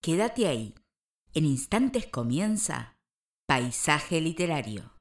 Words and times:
Quédate 0.00 0.46
ahí. 0.46 0.74
En 1.34 1.44
instantes 1.44 2.06
comienza 2.06 2.96
Paisaje 3.46 4.20
Literario. 4.20 4.92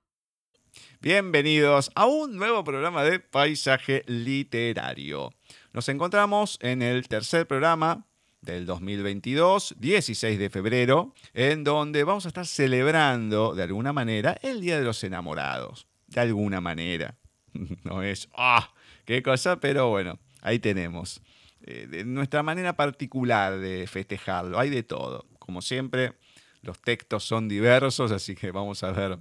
Bienvenidos 1.01 1.91
a 1.93 2.07
un 2.07 2.35
nuevo 2.35 2.63
programa 2.63 3.03
de 3.03 3.19
Paisaje 3.19 4.03
Literario. 4.07 5.29
Nos 5.71 5.87
encontramos 5.89 6.57
en 6.61 6.81
el 6.81 7.07
tercer 7.07 7.45
programa 7.45 8.07
del 8.41 8.65
2022, 8.65 9.75
16 9.77 10.39
de 10.39 10.49
febrero, 10.49 11.13
en 11.35 11.63
donde 11.63 12.03
vamos 12.03 12.25
a 12.25 12.29
estar 12.29 12.47
celebrando 12.47 13.53
de 13.53 13.63
alguna 13.63 13.93
manera 13.93 14.35
el 14.41 14.61
Día 14.61 14.79
de 14.79 14.85
los 14.85 15.03
Enamorados. 15.03 15.87
De 16.07 16.21
alguna 16.21 16.59
manera. 16.59 17.17
No 17.83 18.01
es, 18.01 18.29
¡ah! 18.35 18.73
¡Qué 19.05 19.21
cosa! 19.21 19.59
Pero 19.59 19.89
bueno, 19.89 20.19
ahí 20.41 20.57
tenemos. 20.57 21.21
Eh, 21.63 21.87
de 21.87 22.05
nuestra 22.05 22.43
manera 22.43 22.75
particular 22.75 23.57
de 23.57 23.87
festejarlo. 23.87 24.59
Hay 24.59 24.69
de 24.69 24.83
todo. 24.83 25.25
Como 25.39 25.61
siempre, 25.61 26.13
los 26.61 26.81
textos 26.81 27.23
son 27.23 27.47
diversos, 27.47 28.11
así 28.11 28.35
que 28.35 28.51
vamos 28.51 28.83
a 28.83 28.91
ver 28.91 29.19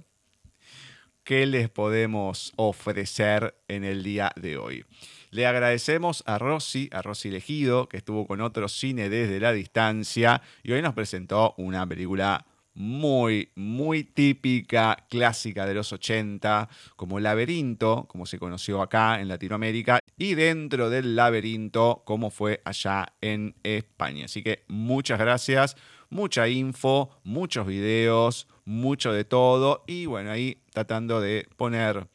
qué 1.23 1.45
les 1.45 1.69
podemos 1.69 2.53
ofrecer 2.55 3.55
en 3.67 3.83
el 3.83 4.03
día 4.03 4.31
de 4.35 4.57
hoy. 4.57 4.85
Le 5.29 5.45
agradecemos 5.45 6.23
a 6.25 6.37
Rosy, 6.37 6.89
a 6.93 7.01
Rosy 7.01 7.27
Elegido, 7.27 7.89
que 7.89 7.97
estuvo 7.97 8.25
con 8.25 8.39
otro 8.39 8.69
cine 8.69 9.09
desde 9.09 9.41
la 9.41 9.51
distancia 9.51 10.41
y 10.63 10.71
hoy 10.71 10.81
nos 10.81 10.93
presentó 10.93 11.53
una 11.57 11.85
película 11.85 12.45
muy, 12.77 13.51
muy 13.55 14.03
típica, 14.03 15.07
clásica 15.09 15.65
de 15.65 15.73
los 15.73 15.91
80, 15.91 16.69
como 16.95 17.19
Laberinto, 17.19 18.05
como 18.07 18.27
se 18.27 18.37
conoció 18.37 18.83
acá 18.83 19.19
en 19.19 19.27
Latinoamérica, 19.27 19.99
y 20.15 20.35
dentro 20.35 20.91
del 20.91 21.15
laberinto, 21.15 22.03
como 22.05 22.29
fue 22.29 22.61
allá 22.65 23.13
en 23.19 23.55
España. 23.63 24.25
Así 24.25 24.43
que 24.43 24.63
muchas 24.67 25.17
gracias, 25.17 25.75
mucha 26.09 26.47
info, 26.47 27.09
muchos 27.23 27.65
videos, 27.65 28.47
mucho 28.63 29.11
de 29.11 29.25
todo, 29.25 29.83
y 29.87 30.05
bueno, 30.05 30.29
ahí 30.29 30.61
tratando 30.71 31.19
de 31.19 31.47
poner 31.57 32.07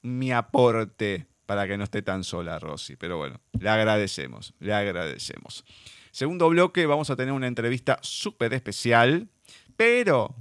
mi 0.00 0.32
aporte 0.32 1.26
para 1.44 1.66
que 1.68 1.76
no 1.76 1.84
esté 1.84 2.00
tan 2.00 2.24
sola 2.24 2.58
Rosy. 2.58 2.96
Pero 2.96 3.18
bueno, 3.18 3.42
le 3.60 3.68
agradecemos, 3.68 4.54
le 4.58 4.72
agradecemos. 4.72 5.64
Segundo 6.12 6.48
bloque, 6.48 6.86
vamos 6.86 7.10
a 7.10 7.16
tener 7.16 7.34
una 7.34 7.46
entrevista 7.46 7.98
súper 8.00 8.54
especial 8.54 9.28
pero 9.76 10.34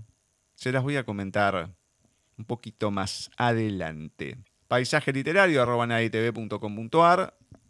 se 0.55 0.71
las 0.71 0.83
voy 0.83 0.97
a 0.97 1.03
comentar 1.03 1.69
un 2.37 2.45
poquito 2.45 2.91
más 2.91 3.29
adelante. 3.37 4.37
Paisaje 4.67 5.13
literario 5.13 5.61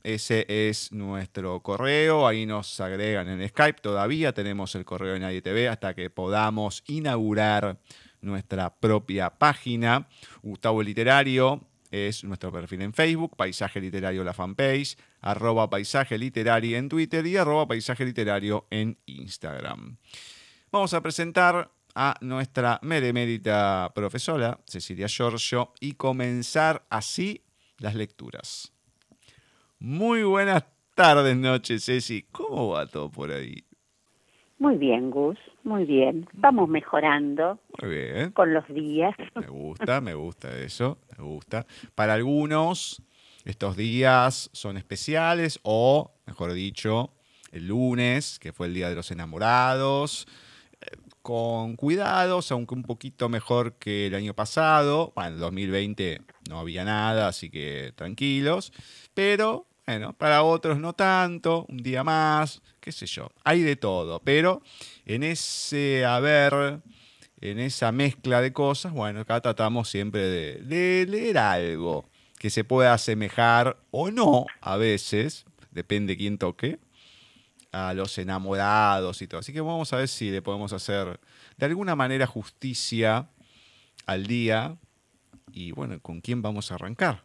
Ese 0.04 0.46
es 0.48 0.92
nuestro 0.92 1.60
correo. 1.62 2.28
Ahí 2.28 2.46
nos 2.46 2.80
agregan 2.80 3.28
en 3.28 3.48
Skype. 3.50 3.82
Todavía 3.82 4.34
tenemos 4.34 4.76
el 4.76 4.86
correo 4.86 5.14
de 5.14 5.20
Nadie 5.20 5.42
TV 5.42 5.68
hasta 5.68 5.94
que 5.94 6.10
podamos 6.10 6.84
inaugurar 6.88 7.80
nuestra 8.22 8.74
propia 8.74 9.30
página. 9.30 10.08
Gustavo 10.42 10.82
Literario 10.82 11.62
es 11.92 12.24
nuestro 12.24 12.52
perfil 12.52 12.82
en 12.82 12.94
Facebook, 12.94 13.36
Paisaje 13.36 13.80
Literario 13.80 14.24
la 14.24 14.34
fanpage, 14.34 14.98
arroba 15.22 15.70
Paisaje 15.70 16.18
Literario 16.18 16.78
en 16.78 16.90
Twitter 16.90 17.26
y 17.26 17.38
arroba 17.38 17.68
Paisaje 17.68 18.06
Literario 18.06 18.68
en 18.70 18.98
Instagram 19.06 19.98
vamos 20.76 20.94
a 20.94 21.00
presentar 21.00 21.72
a 21.96 22.16
nuestra 22.20 22.82
meremérita 22.82 23.94
profesora, 23.96 24.60
Cecilia 24.66 25.08
Giorgio, 25.08 25.72
y 25.80 25.94
comenzar 25.94 26.84
así 26.90 27.46
las 27.80 27.96
lecturas. 27.96 28.74
Muy 29.80 30.24
buenas 30.24 30.66
tardes, 30.94 31.38
noches, 31.38 31.86
Ceci. 31.86 32.24
¿Cómo 32.30 32.72
va 32.72 32.88
todo 32.88 33.10
por 33.10 33.32
ahí? 33.32 33.64
Muy 34.60 34.76
bien, 34.76 35.12
Gus, 35.12 35.38
muy 35.64 35.86
bien. 35.86 36.28
Vamos 36.34 36.68
mejorando. 36.68 37.58
Muy 37.82 37.92
bien. 37.92 38.32
Con 38.32 38.54
los 38.54 38.68
días. 38.68 39.16
Me 39.34 39.48
gusta, 39.48 40.02
me 40.02 40.14
gusta 40.14 40.58
eso, 40.58 40.98
me 41.18 41.24
gusta. 41.24 41.66
Para 41.96 42.16
algunos, 42.16 43.02
estos 43.46 43.78
días 43.78 44.50
son 44.52 44.76
especiales 44.76 45.58
o, 45.64 46.12
mejor 46.26 46.52
dicho, 46.52 47.14
el 47.54 47.70
lunes, 47.70 48.40
que 48.40 48.52
fue 48.52 48.68
el 48.68 48.74
Día 48.74 48.90
de 48.90 48.96
los 48.96 49.10
Enamorados, 49.12 50.28
con 51.26 51.76
cuidados, 51.76 52.52
aunque 52.52 52.76
un 52.76 52.84
poquito 52.84 53.30
mejor 53.30 53.74
que 53.80 54.06
el 54.06 54.14
año 54.14 54.36
pasado. 54.36 55.12
Bueno, 55.16 55.32
en 55.32 55.40
2020 55.40 56.22
no 56.48 56.60
había 56.60 56.86
nada, 56.86 57.28
así 57.28 57.50
que 57.50 57.94
tranquilos. 57.96 58.72
Pero, 59.16 59.66
bueno, 59.88 60.14
para 60.14 60.44
otros 60.44 60.78
no 60.78 60.94
tanto, 60.94 61.66
un 61.68 61.78
día 61.78 62.04
más, 62.04 62.62
qué 62.80 62.92
sé 62.92 63.08
yo. 63.08 63.32
Hay 63.44 63.64
de 63.64 63.76
todo, 63.76 64.22
pero 64.24 64.62
en 65.08 65.24
ese 65.24 66.06
haber, 66.06 66.82
en 67.42 67.58
esa 67.58 67.92
mezcla 67.92 68.40
de 68.40 68.54
cosas, 68.54 68.94
bueno, 68.94 69.22
acá 69.22 69.42
tratamos 69.42 69.90
siempre 69.90 70.22
de, 70.22 70.60
de 70.60 71.08
leer 71.10 71.40
algo 71.40 72.06
que 72.38 72.52
se 72.52 72.64
pueda 72.64 72.94
asemejar 72.94 73.78
o 73.90 74.12
no 74.12 74.46
a 74.62 74.78
veces, 74.78 75.48
depende 75.72 76.18
quién 76.18 76.38
toque, 76.38 76.78
a 77.76 77.94
los 77.94 78.18
enamorados 78.18 79.22
y 79.22 79.28
todo. 79.28 79.42
Así 79.42 79.52
que 79.52 79.60
vamos 79.60 79.92
a 79.92 79.98
ver 79.98 80.08
si 80.08 80.32
le 80.32 80.42
podemos 80.42 80.72
hacer 80.72 81.20
de 81.58 81.66
alguna 81.66 81.96
manera 81.96 82.26
justicia 82.26 83.28
al 84.06 84.28
día. 84.28 84.78
Y 85.52 85.72
bueno, 85.74 86.00
¿con 86.02 86.22
quién 86.22 86.42
vamos 86.42 86.72
a 86.72 86.76
arrancar? 86.76 87.24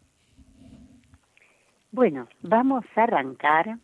Bueno, 1.93 2.28
vamos 2.43 2.84
a 2.97 3.03
arrancar 3.05 3.78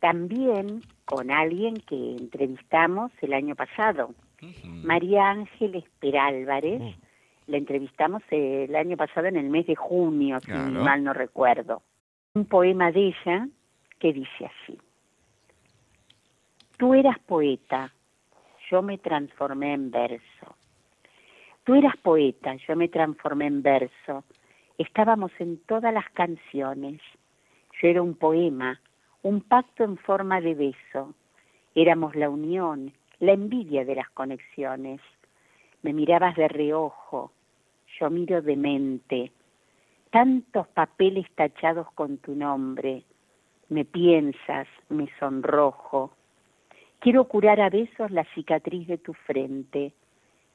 también 0.00 0.82
con 1.04 1.30
alguien 1.30 1.74
que 1.74 2.16
entrevistamos 2.16 3.12
el 3.20 3.34
año 3.34 3.54
pasado, 3.54 4.14
María 4.64 5.30
Ángeles 5.30 5.84
Perálvarez. 6.00 6.80
Oh. 6.82 6.94
La 7.46 7.58
entrevistamos 7.58 8.22
el 8.30 8.74
año 8.74 8.96
pasado 8.96 9.26
en 9.26 9.36
el 9.36 9.50
mes 9.50 9.66
de 9.66 9.76
junio, 9.76 10.40
si 10.40 10.50
mal 10.50 11.04
no 11.04 11.12
recuerdo. 11.12 11.82
Un 12.32 12.46
poema 12.46 12.90
de 12.90 13.08
ella 13.08 13.48
que 13.98 14.14
dice 14.14 14.46
así. 14.46 14.78
Tú 16.76 16.92
eras 16.92 17.20
poeta, 17.20 17.92
yo 18.68 18.82
me 18.82 18.98
transformé 18.98 19.74
en 19.74 19.92
verso. 19.92 20.56
Tú 21.62 21.74
eras 21.74 21.96
poeta, 21.98 22.56
yo 22.66 22.74
me 22.74 22.88
transformé 22.88 23.46
en 23.46 23.62
verso. 23.62 24.24
Estábamos 24.76 25.30
en 25.38 25.58
todas 25.66 25.94
las 25.94 26.10
canciones. 26.10 27.00
Yo 27.80 27.88
era 27.88 28.02
un 28.02 28.14
poema, 28.14 28.80
un 29.22 29.40
pacto 29.40 29.84
en 29.84 29.96
forma 29.98 30.40
de 30.40 30.54
beso. 30.54 31.14
Éramos 31.76 32.16
la 32.16 32.28
unión, 32.28 32.92
la 33.20 33.32
envidia 33.32 33.84
de 33.84 33.94
las 33.94 34.10
conexiones. 34.10 35.00
Me 35.82 35.92
mirabas 35.92 36.34
de 36.34 36.48
reojo, 36.48 37.30
yo 38.00 38.10
miro 38.10 38.42
de 38.42 38.56
mente. 38.56 39.32
Tantos 40.10 40.66
papeles 40.68 41.26
tachados 41.36 41.86
con 41.92 42.18
tu 42.18 42.34
nombre. 42.34 43.04
Me 43.68 43.84
piensas, 43.84 44.66
me 44.88 45.08
sonrojo 45.20 46.12
Quiero 47.04 47.24
curar 47.24 47.60
a 47.60 47.68
besos 47.68 48.10
la 48.10 48.24
cicatriz 48.34 48.88
de 48.88 48.96
tu 48.96 49.12
frente, 49.12 49.92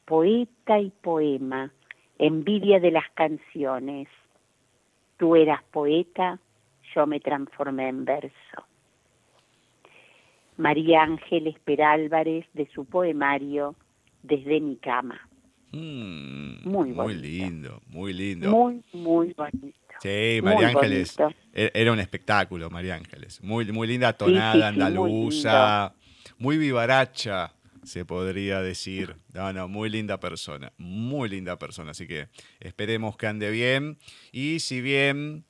poeta 0.03 0.79
y 0.79 0.89
poema, 0.89 1.71
envidia 2.17 2.79
de 2.79 2.89
las 2.89 3.07
canciones. 3.13 4.07
Tú 5.17 5.35
eras 5.35 5.61
poeta, 5.71 6.39
yo 6.95 7.05
me 7.05 7.19
transformé 7.19 7.89
en 7.89 8.03
verso. 8.03 8.65
María 10.57 11.03
Ángeles 11.03 11.55
Perálvarez 11.63 12.47
de 12.53 12.67
su 12.73 12.83
poemario 12.85 13.75
Desde 14.23 14.59
mi 14.59 14.77
cama. 14.77 15.21
Mm, 15.71 16.67
muy 16.67 16.89
Muy 16.89 17.13
lindo, 17.13 17.79
muy 17.89 18.11
lindo. 18.11 18.49
Muy, 18.49 18.83
muy 18.91 19.33
bonito. 19.33 19.77
Sí, 20.01 20.39
María 20.41 20.69
Ángeles. 20.69 21.15
E-, 21.53 21.71
era 21.75 21.91
un 21.91 21.99
espectáculo, 21.99 22.71
María 22.71 22.95
Ángeles. 22.95 23.39
Muy, 23.43 23.71
muy 23.71 23.87
linda 23.87 24.13
tonada 24.13 24.69
andaluza 24.69 25.93
muy 26.39 26.57
vivaracha, 26.57 27.53
se 27.83 28.05
podría 28.05 28.61
decir. 28.61 29.15
No, 29.33 29.53
no, 29.53 29.67
muy 29.67 29.89
linda 29.89 30.19
persona, 30.19 30.71
muy 30.77 31.29
linda 31.29 31.59
persona. 31.59 31.91
Así 31.91 32.07
que 32.07 32.27
esperemos 32.59 33.17
que 33.17 33.27
ande 33.27 33.51
bien. 33.51 33.99
Y 34.31 34.59
si 34.59 34.81
bien 34.81 35.45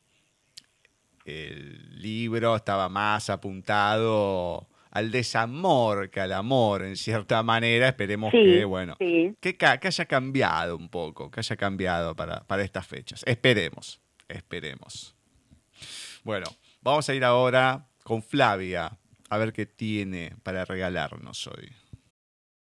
el 1.25 2.01
libro 2.01 2.56
estaba 2.56 2.89
más 2.89 3.30
apuntado 3.30 4.68
al 4.91 5.12
desamor 5.12 6.09
que 6.09 6.19
al 6.19 6.33
amor, 6.33 6.83
en 6.83 6.95
cierta 6.95 7.44
manera, 7.44 7.88
esperemos 7.89 8.31
que, 8.31 8.65
bueno, 8.65 8.95
que, 8.97 9.35
que, 9.39 9.65
haya 9.65 10.06
cambiado 10.06 10.75
un 10.75 10.89
poco, 10.89 11.30
que 11.30 11.42
haya 11.42 11.56
cambiado 11.56 12.15
para, 12.15 12.44
para 12.47 12.63
estas 12.63 12.88
fechas. 12.88 13.24
Esperemos, 13.27 14.01
esperemos. 14.27 15.15
Bueno, 16.24 16.47
vamos 16.81 17.07
a 17.07 17.13
ir 17.13 17.24
ahora 17.24 17.85
con 18.03 18.24
Flavia 18.24 18.99
a 19.30 19.38
ver 19.38 19.54
qué 19.54 19.66
tiene 19.66 20.36
para 20.44 20.66
regalarnos 20.66 21.48
hoy. 21.48 21.72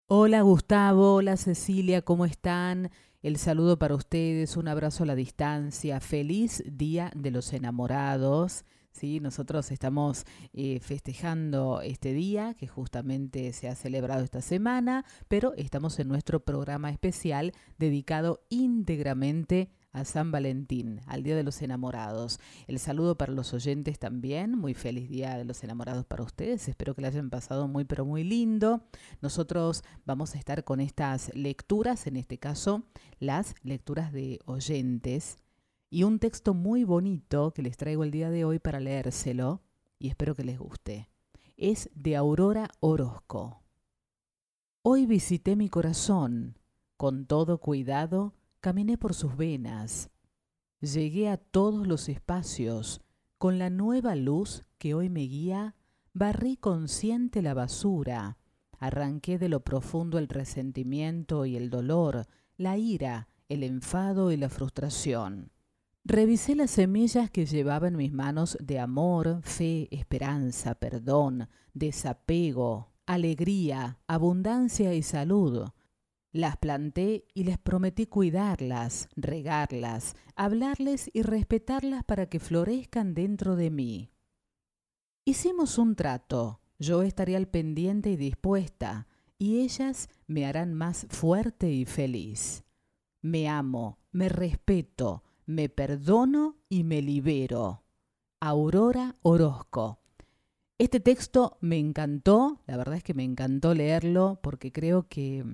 Hola 0.07 0.43
Gustavo, 0.43 1.15
hola 1.15 1.37
Cecilia, 1.37 2.03
¿cómo 2.03 2.25
están? 2.27 2.91
El 3.23 3.37
saludo 3.37 3.79
para 3.79 3.95
ustedes, 3.95 4.57
un 4.57 4.69
abrazo 4.69 5.05
a 5.05 5.07
la 5.07 5.15
distancia, 5.15 6.01
feliz 6.01 6.63
Día 6.67 7.13
de 7.15 7.31
los 7.31 7.53
Enamorados. 7.53 8.65
¿sí? 8.93 9.21
Nosotros 9.21 9.71
estamos 9.71 10.25
eh, 10.53 10.81
festejando 10.81 11.81
este 11.83 12.13
día 12.13 12.55
que 12.55 12.67
justamente 12.67 13.53
se 13.53 13.69
ha 13.69 13.75
celebrado 13.75 14.25
esta 14.25 14.41
semana, 14.41 15.05
pero 15.29 15.55
estamos 15.57 15.99
en 15.99 16.09
nuestro 16.09 16.41
programa 16.41 16.91
especial 16.91 17.53
dedicado 17.79 18.43
íntegramente 18.49 19.71
a 19.93 20.05
San 20.05 20.31
Valentín, 20.31 21.01
al 21.07 21.23
Día 21.23 21.37
de 21.37 21.43
los 21.43 21.63
Enamorados. 21.63 22.39
El 22.67 22.79
saludo 22.79 23.17
para 23.17 23.33
los 23.33 23.53
oyentes 23.53 23.99
también, 23.99 24.57
muy 24.57 24.75
feliz 24.75 25.09
Día 25.09 25.37
de 25.37 25.45
los 25.45 25.63
Enamorados 25.65 26.05
para 26.07 26.23
ustedes, 26.23 26.69
espero 26.69 26.95
que 26.95 27.03
la 27.03 27.09
hayan 27.09 27.31
pasado 27.31 27.69
muy 27.69 27.85
pero 27.85 28.05
muy 28.05 28.25
lindo. 28.25 28.83
Nosotros 29.21 29.83
vamos 30.05 30.35
a 30.35 30.39
estar 30.39 30.65
con 30.65 30.81
estas 30.81 31.35
lecturas, 31.35 32.07
en 32.07 32.17
este 32.17 32.39
caso 32.39 32.85
las 33.19 33.55
lecturas 33.63 34.13
de 34.13 34.41
oyentes 34.47 35.39
y 35.91 36.05
un 36.05 36.19
texto 36.19 36.55
muy 36.55 36.85
bonito 36.85 37.53
que 37.53 37.63
les 37.63 37.77
traigo 37.77 38.05
el 38.05 38.11
día 38.11 38.31
de 38.31 38.45
hoy 38.45 38.59
para 38.59 38.81
leérselo 38.81 39.61
y 39.99 40.09
espero 40.09 40.35
que 40.35 40.45
les 40.45 40.59
guste. 40.59 41.11
Es 41.57 41.91
de 41.95 42.17
Aurora 42.17 42.71
Orozco. 42.81 43.63
Hoy 44.83 45.05
visité 45.05 45.57
mi 45.57 45.69
corazón. 45.69 46.57
Con 46.97 47.27
todo 47.27 47.59
cuidado 47.59 48.35
caminé 48.61 48.99
por 48.99 49.15
sus 49.15 49.37
venas. 49.37 50.11
Llegué 50.81 51.29
a 51.29 51.37
todos 51.37 51.87
los 51.87 52.09
espacios. 52.09 53.03
Con 53.39 53.59
la 53.59 53.71
nueva 53.71 54.17
luz 54.17 54.65
que 54.79 54.95
hoy 54.95 55.09
me 55.09 55.23
guía, 55.23 55.75
barrí 56.13 56.57
consciente 56.57 57.43
la 57.43 57.55
basura. 57.55 58.37
Arranqué 58.79 59.39
de 59.39 59.49
lo 59.49 59.61
profundo 59.61 60.19
el 60.19 60.29
resentimiento 60.29 61.47
y 61.47 61.57
el 61.57 61.71
dolor, 61.71 62.27
la 62.57 62.77
ira, 62.77 63.29
el 63.49 63.63
enfado 63.63 64.31
y 64.31 64.37
la 64.37 64.49
frustración. 64.49 65.51
Revisé 66.05 66.55
las 66.55 66.71
semillas 66.71 67.31
que 67.31 67.45
llevaba 67.45 67.89
en 67.89 67.97
mis 67.97 68.13
manos 68.13 68.57
de 68.61 68.79
amor, 68.79 69.41
fe, 69.43 69.89
esperanza, 69.91 70.75
perdón, 70.75 71.49
desapego, 71.75 72.91
alegría, 73.07 73.99
abundancia 74.07 74.95
y 74.95 75.03
salud. 75.03 75.69
Las 76.33 76.57
planté 76.57 77.25
y 77.35 77.43
les 77.43 77.59
prometí 77.59 78.07
cuidarlas, 78.07 79.09
regarlas, 79.17 80.15
hablarles 80.37 81.11
y 81.13 81.23
respetarlas 81.23 82.05
para 82.05 82.27
que 82.27 82.39
florezcan 82.39 83.15
dentro 83.15 83.57
de 83.57 83.71
mí. 83.71 84.11
Hicimos 85.25 85.77
un 85.77 85.97
trato, 85.97 86.61
yo 86.79 87.03
estaré 87.03 87.35
al 87.35 87.49
pendiente 87.49 88.11
y 88.11 88.17
dispuesta, 88.17 89.09
y 89.39 89.61
ellas 89.61 90.09
me 90.29 90.47
harán 90.47 90.73
más 90.73 91.07
fuerte 91.11 91.73
y 91.73 91.85
feliz. 91.85 92.63
Me 93.23 93.49
amo, 93.49 93.99
me 94.13 94.29
respeto, 94.29 95.25
me 95.47 95.69
perdono 95.69 96.59
y 96.69 96.85
me 96.85 97.03
libero. 97.03 97.83
Aurora 98.39 99.17
Orozco. 99.23 99.99
Este 100.79 101.01
texto 101.01 101.59
me 101.61 101.77
encantó, 101.77 102.61
la 102.67 102.77
verdad 102.77 102.97
es 102.97 103.05
que 103.05 103.15
me 103.15 103.25
encantó 103.25 103.75
leerlo 103.75 104.39
porque 104.43 104.73
creo 104.73 105.09
que 105.09 105.45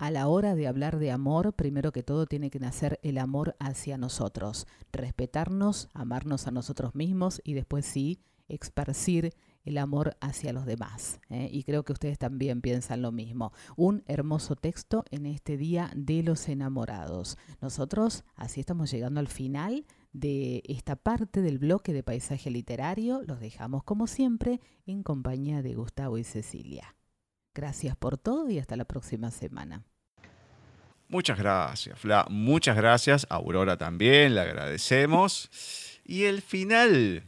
a 0.00 0.10
la 0.10 0.28
hora 0.28 0.54
de 0.54 0.66
hablar 0.66 0.98
de 0.98 1.10
amor, 1.10 1.52
primero 1.52 1.92
que 1.92 2.02
todo 2.02 2.24
tiene 2.24 2.48
que 2.48 2.58
nacer 2.58 2.98
el 3.02 3.18
amor 3.18 3.54
hacia 3.60 3.98
nosotros, 3.98 4.66
respetarnos, 4.92 5.90
amarnos 5.92 6.46
a 6.46 6.50
nosotros 6.50 6.94
mismos 6.94 7.42
y 7.44 7.52
después 7.52 7.84
sí, 7.84 8.22
esparcir 8.48 9.34
el 9.62 9.76
amor 9.76 10.16
hacia 10.22 10.54
los 10.54 10.64
demás. 10.64 11.20
¿eh? 11.28 11.50
Y 11.52 11.64
creo 11.64 11.84
que 11.84 11.92
ustedes 11.92 12.18
también 12.18 12.62
piensan 12.62 13.02
lo 13.02 13.12
mismo. 13.12 13.52
Un 13.76 14.02
hermoso 14.06 14.56
texto 14.56 15.04
en 15.10 15.26
este 15.26 15.58
Día 15.58 15.90
de 15.94 16.22
los 16.22 16.48
Enamorados. 16.48 17.36
Nosotros 17.60 18.24
así 18.36 18.60
estamos 18.60 18.90
llegando 18.90 19.20
al 19.20 19.28
final 19.28 19.84
de 20.14 20.62
esta 20.64 20.96
parte 20.96 21.42
del 21.42 21.58
bloque 21.58 21.92
de 21.92 22.02
paisaje 22.02 22.50
literario. 22.50 23.20
Los 23.26 23.38
dejamos 23.38 23.84
como 23.84 24.06
siempre 24.06 24.62
en 24.86 25.02
compañía 25.02 25.60
de 25.60 25.74
Gustavo 25.74 26.16
y 26.16 26.24
Cecilia. 26.24 26.96
Gracias 27.54 27.96
por 27.96 28.16
todo 28.16 28.48
y 28.48 28.58
hasta 28.58 28.76
la 28.76 28.86
próxima 28.86 29.30
semana. 29.30 29.84
Muchas 31.10 31.38
gracias, 31.38 31.98
Fla. 31.98 32.24
Muchas 32.30 32.76
gracias. 32.76 33.26
Aurora 33.30 33.76
también, 33.76 34.36
le 34.36 34.42
agradecemos. 34.42 35.50
Y 36.04 36.22
el 36.22 36.40
final 36.40 37.24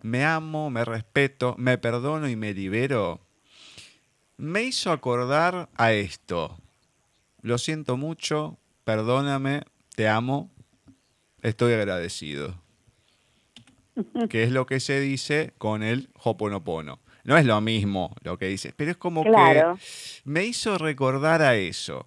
me 0.00 0.24
amo, 0.24 0.70
me 0.70 0.86
respeto, 0.86 1.54
me 1.58 1.76
perdono 1.76 2.30
y 2.30 2.34
me 2.34 2.54
libero, 2.54 3.20
me 4.38 4.62
hizo 4.62 4.90
acordar 4.90 5.68
a 5.76 5.92
esto. 5.92 6.56
Lo 7.42 7.58
siento 7.58 7.98
mucho, 7.98 8.56
perdóname, 8.84 9.64
te 9.94 10.08
amo, 10.08 10.50
estoy 11.42 11.74
agradecido. 11.74 12.54
Que 14.30 14.44
es 14.44 14.50
lo 14.50 14.64
que 14.64 14.80
se 14.80 14.98
dice 15.00 15.52
con 15.58 15.82
el 15.82 16.08
Hoponopono. 16.22 17.00
No 17.24 17.36
es 17.36 17.44
lo 17.44 17.60
mismo 17.60 18.14
lo 18.22 18.38
que 18.38 18.46
dice, 18.46 18.72
pero 18.76 18.92
es 18.92 18.96
como 18.96 19.24
que 19.24 19.64
me 20.24 20.44
hizo 20.44 20.78
recordar 20.78 21.42
a 21.42 21.56
eso. 21.56 22.06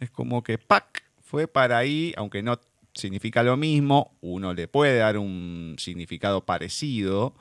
Es 0.00 0.10
como 0.10 0.42
que 0.42 0.58
¡pac! 0.58 1.04
fue 1.20 1.48
para 1.48 1.78
ahí, 1.78 2.12
aunque 2.16 2.42
no 2.42 2.58
significa 2.92 3.42
lo 3.42 3.56
mismo, 3.56 4.12
uno 4.20 4.54
le 4.54 4.68
puede 4.68 4.98
dar 4.98 5.18
un 5.18 5.74
significado 5.78 6.44
parecido, 6.44 7.34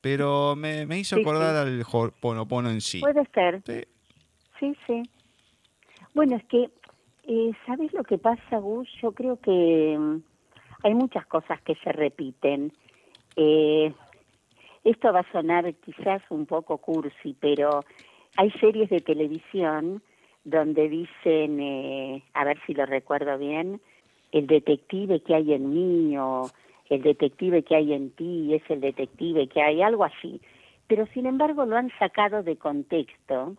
pero 0.00 0.56
me, 0.56 0.86
hizo 0.98 1.16
acordar 1.16 1.56
al 1.56 1.84
Ponopono 2.20 2.70
en 2.70 2.80
sí. 2.80 3.00
Puede 3.00 3.26
ser. 3.34 3.62
Sí, 4.58 4.74
sí. 4.86 5.02
Bueno, 6.14 6.36
es 6.36 6.44
que, 6.44 6.70
eh, 7.24 7.50
¿sabes 7.66 7.92
lo 7.92 8.04
que 8.04 8.16
pasa, 8.16 8.58
Gus? 8.58 8.88
Yo 9.02 9.12
creo 9.12 9.38
que 9.38 9.96
mm, 9.98 10.22
hay 10.84 10.94
muchas 10.94 11.26
cosas 11.26 11.60
que 11.62 11.74
se 11.76 11.92
repiten. 11.92 12.72
Eh, 13.36 13.92
esto 14.84 15.12
va 15.12 15.20
a 15.20 15.32
sonar 15.32 15.74
quizás 15.74 16.22
un 16.30 16.46
poco 16.46 16.78
cursi, 16.78 17.36
pero 17.38 17.84
hay 18.36 18.50
series 18.52 18.88
de 18.88 19.00
televisión 19.00 20.02
donde 20.46 20.88
dicen, 20.88 21.60
eh, 21.60 22.22
a 22.32 22.44
ver 22.44 22.56
si 22.66 22.72
lo 22.72 22.86
recuerdo 22.86 23.36
bien, 23.36 23.80
el 24.30 24.46
detective 24.46 25.20
que 25.20 25.34
hay 25.34 25.52
en 25.52 25.74
mí 25.74 26.16
o 26.18 26.48
el 26.88 27.02
detective 27.02 27.64
que 27.64 27.74
hay 27.74 27.92
en 27.92 28.10
ti 28.10 28.54
es 28.54 28.62
el 28.70 28.80
detective 28.80 29.48
que 29.48 29.60
hay, 29.60 29.82
algo 29.82 30.04
así. 30.04 30.40
Pero 30.86 31.06
sin 31.06 31.26
embargo 31.26 31.66
lo 31.66 31.76
han 31.76 31.90
sacado 31.98 32.44
de 32.44 32.56
contexto 32.56 33.56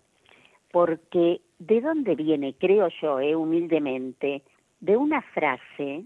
porque 0.72 1.42
¿de 1.60 1.82
dónde 1.82 2.16
viene, 2.16 2.56
creo 2.58 2.88
yo, 3.02 3.20
eh, 3.20 3.36
humildemente? 3.36 4.44
De 4.80 4.96
una 4.96 5.22
frase 5.22 6.06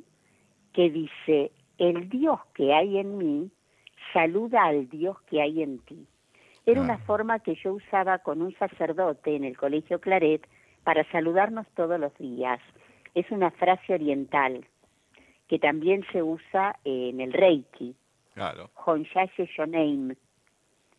que 0.74 0.90
dice, 0.90 1.52
el 1.78 2.10
Dios 2.10 2.40
que 2.56 2.74
hay 2.74 2.98
en 2.98 3.20
mí 3.20 3.52
saluda 4.14 4.64
al 4.64 4.90
Dios 4.90 5.22
que 5.30 5.44
hay 5.44 5.62
en 5.62 5.78
ti. 5.80 6.08
Era 6.66 6.82
una 6.82 6.98
forma 6.98 7.38
que 7.40 7.54
yo 7.56 7.74
usaba 7.74 8.18
con 8.20 8.42
un 8.42 8.56
sacerdote 8.56 9.36
en 9.36 9.44
el 9.44 9.56
Colegio 9.58 10.00
Claret 10.00 10.48
para 10.84 11.04
saludarnos 11.12 11.68
todos 11.76 12.00
los 12.00 12.16
días 12.18 12.60
es 13.16 13.30
una 13.32 13.52
frase 13.52 13.94
oriental 13.94 14.66
que 15.48 15.60
también 15.60 16.06
se 16.12 16.24
usa 16.24 16.80
en 16.86 17.20
el 17.20 17.34
Reiki. 17.34 17.96
Claro. 18.34 18.70
Shoneim. 18.86 20.16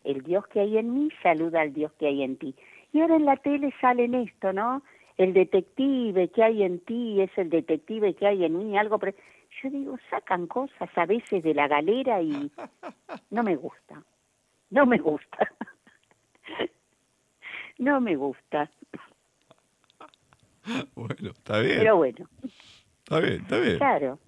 El 0.03 0.21
Dios 0.21 0.45
que 0.47 0.59
hay 0.59 0.77
en 0.77 0.93
mí 0.93 1.09
saluda 1.23 1.61
al 1.61 1.73
Dios 1.73 1.91
que 1.93 2.07
hay 2.07 2.23
en 2.23 2.37
ti. 2.37 2.55
Y 2.91 3.01
ahora 3.01 3.15
en 3.15 3.25
la 3.25 3.37
tele 3.37 3.73
sale 3.81 4.05
en 4.05 4.13
esto, 4.13 4.53
¿no? 4.53 4.83
El 5.17 5.33
detective 5.33 6.27
que 6.29 6.43
hay 6.43 6.63
en 6.63 6.79
ti 6.81 7.21
es 7.21 7.35
el 7.37 7.49
detective 7.49 8.13
que 8.13 8.27
hay 8.27 8.45
en 8.45 8.57
mí, 8.57 8.77
algo. 8.77 8.99
Pero 8.99 9.17
yo 9.61 9.69
digo, 9.69 9.97
sacan 10.09 10.47
cosas 10.47 10.89
a 10.95 11.05
veces 11.05 11.43
de 11.43 11.53
la 11.53 11.67
galera 11.67 12.21
y 12.21 12.51
no 13.31 13.43
me 13.43 13.55
gusta. 13.55 14.03
No 14.69 14.85
me 14.85 14.97
gusta. 14.97 15.51
no 17.79 18.01
me 18.01 18.15
gusta. 18.15 18.69
bueno, 20.95 21.31
está 21.31 21.59
bien. 21.59 21.79
Pero 21.79 21.97
bueno. 21.97 22.29
Está 23.03 23.19
bien, 23.19 23.41
está 23.41 23.59
bien. 23.59 23.77
Claro. 23.77 24.19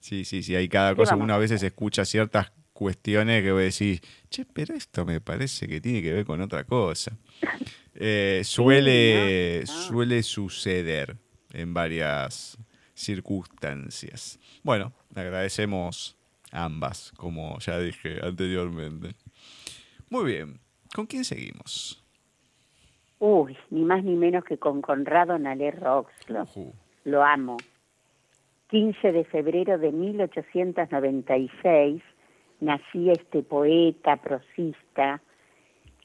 Sí, 0.00 0.24
sí, 0.24 0.42
sí, 0.42 0.54
hay 0.54 0.68
cada 0.68 0.94
cosa. 0.94 1.16
Una 1.16 1.36
veces 1.36 1.62
escucha 1.62 2.04
ciertas 2.04 2.52
cuestiones 2.72 3.42
que 3.42 3.50
voy 3.52 3.62
a 3.62 3.64
decir, 3.64 4.00
che, 4.28 4.44
pero 4.44 4.74
esto 4.74 5.04
me 5.04 5.20
parece 5.20 5.66
que 5.66 5.80
tiene 5.80 6.02
que 6.02 6.12
ver 6.12 6.24
con 6.24 6.40
otra 6.40 6.64
cosa. 6.64 7.16
Eh, 7.98 8.42
suele, 8.44 9.64
suele 9.66 10.22
suceder 10.22 11.16
en 11.54 11.72
varias 11.72 12.58
circunstancias. 12.92 14.38
Bueno, 14.62 14.92
agradecemos 15.14 16.14
ambas, 16.50 17.12
como 17.16 17.58
ya 17.60 17.78
dije 17.78 18.18
anteriormente. 18.22 19.14
Muy 20.10 20.30
bien, 20.30 20.60
¿con 20.94 21.06
quién 21.06 21.24
seguimos? 21.24 22.04
Uy, 23.28 23.56
ni 23.70 23.82
más 23.82 24.04
ni 24.04 24.14
menos 24.14 24.44
que 24.44 24.56
con 24.56 24.80
Conrado 24.80 25.36
Nalé 25.36 25.72
Roxlo. 25.72 26.44
Lo 27.02 27.24
amo. 27.24 27.56
15 28.68 29.10
de 29.10 29.24
febrero 29.24 29.78
de 29.78 29.90
1896 29.90 32.04
nacía 32.60 33.14
este 33.14 33.42
poeta, 33.42 34.14
prosista, 34.18 35.20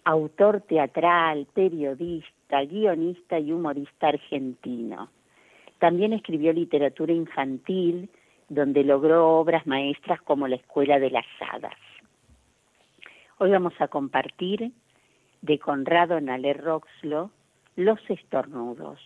autor 0.04 0.62
teatral, 0.62 1.46
periodista, 1.54 2.66
guionista 2.66 3.38
y 3.38 3.52
humorista 3.52 4.08
argentino. 4.08 5.12
También 5.78 6.14
escribió 6.14 6.54
literatura 6.54 7.14
infantil 7.14 8.10
donde 8.50 8.84
logró 8.84 9.38
obras 9.38 9.68
maestras 9.68 10.20
como 10.24 10.48
la 10.48 10.56
Escuela 10.56 10.98
de 10.98 11.12
las 11.12 11.28
Hadas. 11.40 11.78
Hoy 13.38 13.52
vamos 13.52 13.74
a 13.78 13.90
compartir 13.90 14.72
de 15.42 15.60
Conrado 15.60 16.20
Nalé 16.22 16.54
Roxlo 16.54 17.32
Los 17.76 18.00
estornudos. 18.10 19.00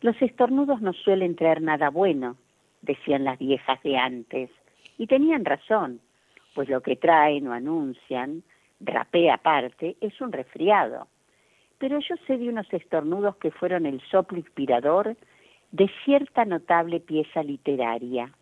Los 0.00 0.20
estornudos 0.20 0.80
no 0.80 0.92
suelen 0.92 1.36
traer 1.36 1.62
nada 1.62 1.90
bueno, 1.90 2.36
decían 2.82 3.24
las 3.24 3.38
viejas 3.38 3.82
de 3.82 3.96
antes, 3.96 4.50
y 4.98 5.06
tenían 5.06 5.44
razón, 5.44 6.00
pues 6.54 6.68
lo 6.68 6.80
que 6.82 6.96
traen 6.96 7.46
o 7.48 7.52
anuncian, 7.52 8.42
rapé 8.80 9.30
aparte, 9.30 9.96
es 10.00 10.20
un 10.20 10.32
resfriado. 10.32 11.06
Pero 11.78 11.98
yo 12.00 12.16
sé 12.26 12.36
de 12.36 12.48
unos 12.48 12.72
estornudos 12.72 13.36
que 13.36 13.50
fueron 13.50 13.86
el 13.86 14.00
soplo 14.02 14.38
inspirador 14.38 15.16
de 15.70 15.90
cierta 16.04 16.44
notable 16.44 17.00
pieza 17.00 17.42
literaria, 17.42 18.32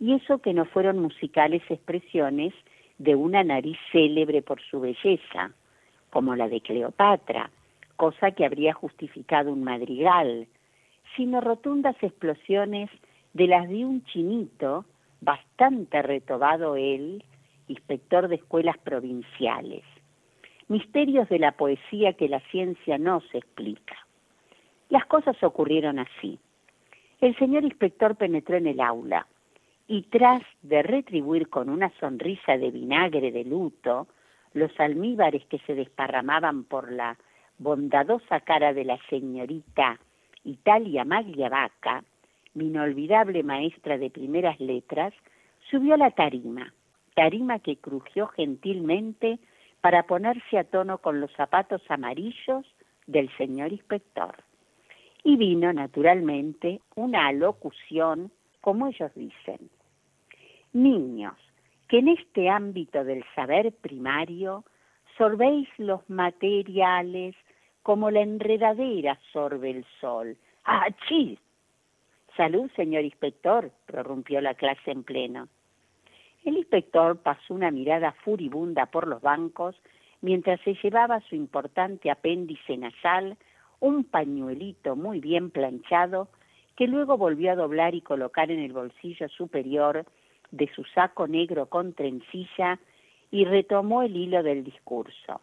y 0.00 0.14
eso 0.14 0.38
que 0.38 0.54
no 0.54 0.64
fueron 0.64 0.98
musicales 0.98 1.62
expresiones 1.68 2.54
de 2.98 3.14
una 3.14 3.44
nariz 3.44 3.78
célebre 3.92 4.42
por 4.42 4.60
su 4.62 4.80
belleza, 4.80 5.52
como 6.12 6.36
la 6.36 6.48
de 6.48 6.60
Cleopatra, 6.60 7.50
cosa 7.96 8.32
que 8.32 8.44
habría 8.44 8.74
justificado 8.74 9.50
un 9.50 9.64
madrigal, 9.64 10.46
sino 11.16 11.40
rotundas 11.40 11.96
explosiones 12.02 12.90
de 13.32 13.46
las 13.46 13.68
de 13.68 13.86
un 13.86 14.04
chinito, 14.04 14.84
bastante 15.22 16.02
retobado 16.02 16.76
él, 16.76 17.24
inspector 17.66 18.28
de 18.28 18.36
escuelas 18.36 18.76
provinciales. 18.78 19.82
Misterios 20.68 21.28
de 21.30 21.38
la 21.38 21.52
poesía 21.52 22.12
que 22.12 22.28
la 22.28 22.40
ciencia 22.50 22.98
no 22.98 23.20
se 23.32 23.38
explica. 23.38 23.96
Las 24.90 25.06
cosas 25.06 25.42
ocurrieron 25.42 25.98
así. 25.98 26.38
El 27.20 27.36
señor 27.36 27.64
inspector 27.64 28.16
penetró 28.16 28.56
en 28.56 28.66
el 28.66 28.80
aula 28.80 29.26
y 29.88 30.02
tras 30.02 30.42
de 30.60 30.82
retribuir 30.82 31.48
con 31.48 31.70
una 31.70 31.90
sonrisa 31.98 32.58
de 32.58 32.70
vinagre 32.70 33.32
de 33.32 33.44
luto 33.44 34.08
los 34.54 34.78
almíbares 34.78 35.44
que 35.46 35.58
se 35.60 35.74
desparramaban 35.74 36.64
por 36.64 36.92
la 36.92 37.16
bondadosa 37.58 38.40
cara 38.40 38.72
de 38.72 38.84
la 38.84 38.98
señorita 39.08 39.98
Italia 40.44 41.04
Magliavaca, 41.04 42.04
mi 42.54 42.66
inolvidable 42.66 43.42
maestra 43.42 43.98
de 43.98 44.10
primeras 44.10 44.58
letras, 44.60 45.14
subió 45.70 45.94
a 45.94 45.98
la 45.98 46.10
tarima, 46.10 46.72
tarima 47.14 47.60
que 47.60 47.76
crujió 47.76 48.26
gentilmente 48.28 49.38
para 49.80 50.04
ponerse 50.04 50.58
a 50.58 50.64
tono 50.64 50.98
con 50.98 51.20
los 51.20 51.32
zapatos 51.32 51.82
amarillos 51.88 52.66
del 53.06 53.34
señor 53.36 53.72
inspector 53.72 54.34
y 55.24 55.36
vino 55.36 55.72
naturalmente 55.72 56.80
una 56.94 57.28
alocución, 57.28 58.30
como 58.60 58.88
ellos 58.88 59.12
dicen. 59.14 59.70
Niños, 60.72 61.36
que 61.92 61.98
en 61.98 62.08
este 62.08 62.48
ámbito 62.48 63.04
del 63.04 63.22
saber 63.34 63.70
primario 63.70 64.64
sorbéis 65.18 65.68
los 65.76 66.00
materiales 66.08 67.36
como 67.82 68.10
la 68.10 68.22
enredadera 68.22 69.20
sorbe 69.30 69.72
el 69.72 69.84
sol. 70.00 70.38
¡Achí! 70.64 71.38
Salud, 72.34 72.70
señor 72.76 73.04
inspector, 73.04 73.70
prorrumpió 73.84 74.40
la 74.40 74.54
clase 74.54 74.90
en 74.90 75.02
pleno. 75.02 75.48
El 76.46 76.56
inspector 76.56 77.18
pasó 77.18 77.52
una 77.52 77.70
mirada 77.70 78.12
furibunda 78.24 78.86
por 78.86 79.06
los 79.06 79.20
bancos 79.20 79.76
mientras 80.22 80.62
se 80.62 80.72
llevaba 80.82 81.20
su 81.28 81.34
importante 81.34 82.10
apéndice 82.10 82.74
nasal 82.78 83.36
un 83.80 84.04
pañuelito 84.04 84.96
muy 84.96 85.20
bien 85.20 85.50
planchado 85.50 86.28
que 86.74 86.86
luego 86.86 87.18
volvió 87.18 87.52
a 87.52 87.56
doblar 87.56 87.94
y 87.94 88.00
colocar 88.00 88.50
en 88.50 88.60
el 88.60 88.72
bolsillo 88.72 89.28
superior 89.28 90.06
de 90.52 90.70
su 90.74 90.84
saco 90.84 91.26
negro 91.26 91.66
con 91.66 91.94
trencilla 91.94 92.78
y 93.30 93.44
retomó 93.44 94.02
el 94.02 94.16
hilo 94.16 94.42
del 94.42 94.62
discurso. 94.62 95.40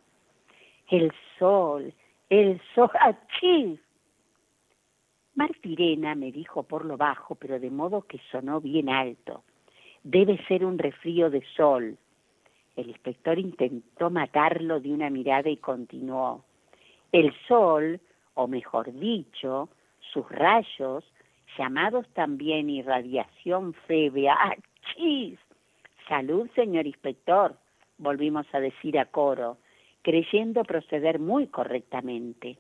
El 0.90 1.12
sol, 1.38 1.94
el 2.30 2.62
sol, 2.74 2.90
¡achí! 3.00 3.80
Martirena 5.36 6.16
me 6.16 6.32
dijo 6.32 6.64
por 6.64 6.86
lo 6.86 6.98
bajo, 6.98 7.36
pero 7.36 7.60
de 7.60 7.70
modo 7.70 8.04
que 8.04 8.20
sonó 8.32 8.62
bien 8.62 8.90
alto. 8.90 9.44
Debe 10.04 10.38
ser 10.48 10.64
un 10.64 10.78
resfrío 10.78 11.30
de 11.30 11.44
sol. 11.56 11.98
El 12.76 12.90
inspector 12.90 13.38
intentó 13.38 14.10
matarlo 14.10 14.80
de 14.80 14.94
una 14.94 15.10
mirada 15.10 15.50
y 15.50 15.58
continuó. 15.58 16.46
El 17.12 17.34
sol 17.48 18.00
o 18.36 18.48
mejor 18.48 18.94
dicho, 18.94 19.70
sus 20.14 20.28
rayos, 20.30 21.04
llamados 21.58 22.08
también 22.14 22.70
irradiación 22.70 23.74
febrea. 23.86 24.56
Salud, 26.08 26.50
señor 26.56 26.88
inspector, 26.88 27.56
volvimos 28.00 28.48
a 28.54 28.60
decir 28.60 28.98
a 28.98 29.06
coro, 29.06 29.58
creyendo 30.02 30.64
proceder 30.64 31.20
muy 31.20 31.48
correctamente. 31.48 32.58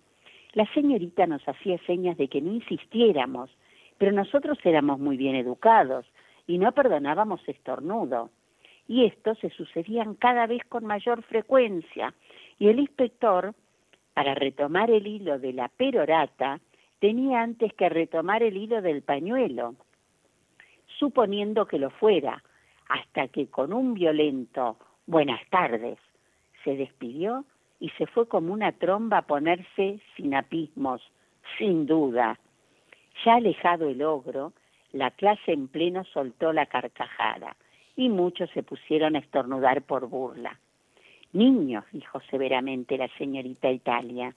La 0.54 0.72
señorita 0.74 1.26
nos 1.26 1.48
hacía 1.48 1.78
señas 1.88 2.18
de 2.18 2.28
que 2.28 2.42
no 2.42 2.54
insistiéramos, 2.54 3.50
pero 3.98 4.12
nosotros 4.12 4.60
éramos 4.64 5.00
muy 5.00 5.18
bien 5.18 5.36
educados 5.36 6.06
y 6.46 6.58
no 6.60 6.72
perdonábamos 6.74 7.42
estornudo. 7.48 8.30
Y 8.88 9.06
estos 9.06 9.40
se 9.40 9.50
sucedían 9.50 10.16
cada 10.16 10.46
vez 10.48 10.62
con 10.70 10.86
mayor 10.86 11.24
frecuencia, 11.24 12.14
y 12.60 12.68
el 12.68 12.80
inspector 12.80 13.54
para 14.14 14.36
retomar 14.36 14.92
el 14.92 15.08
hilo 15.08 15.40
de 15.40 15.54
la 15.54 15.70
perorata, 15.70 16.60
tenía 17.00 17.42
antes 17.42 17.74
que 17.74 17.90
retomar 17.90 18.44
el 18.44 18.58
hilo 18.58 18.82
del 18.82 19.02
pañuelo, 19.02 19.76
suponiendo 21.00 21.66
que 21.66 21.80
lo 21.80 21.90
fuera, 21.90 22.44
hasta 22.90 23.30
que 23.30 23.48
con 23.48 23.72
un 23.72 23.94
violento 23.94 24.78
buenas 25.08 25.42
tardes 25.50 25.98
se 26.64 26.76
despidió 26.76 27.46
y 27.80 27.90
se 27.92 28.06
fue 28.08 28.28
como 28.28 28.54
una 28.54 28.74
tromba 28.74 29.20
a 29.20 29.28
ponerse 29.28 30.02
sinapismos, 30.16 31.02
sin 31.58 31.86
duda. 31.86 32.38
Ya 33.24 33.36
alejado 33.36 33.90
el 33.90 34.02
ogro, 34.02 34.54
la 34.92 35.12
clase 35.12 35.54
en 35.54 35.68
pleno 35.68 36.04
soltó 36.04 36.52
la 36.52 36.66
carcajada 36.66 37.56
y 37.96 38.10
muchos 38.10 38.50
se 38.52 38.64
pusieron 38.64 39.16
a 39.16 39.20
estornudar 39.20 39.84
por 39.84 40.08
burla. 40.08 40.60
Niños, 41.32 41.86
dijo 41.92 42.20
severamente 42.30 42.98
la 42.98 43.08
señorita 43.18 43.70
Italia, 43.70 44.36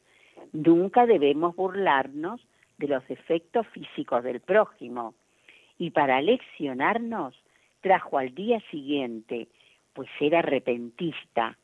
nunca 0.52 1.06
debemos 1.06 1.56
burlarnos 1.56 2.40
de 2.78 2.88
los 2.88 3.06
defectos 3.08 3.66
físicos 3.68 4.22
del 4.22 4.40
prójimo. 4.40 5.14
Y 5.82 5.90
para 5.90 6.22
leccionarnos 6.22 7.34
trajo 7.80 8.16
al 8.16 8.32
día 8.36 8.60
siguiente, 8.70 9.48
pues 9.94 10.08
era 10.20 10.40
repentista, 10.40 11.58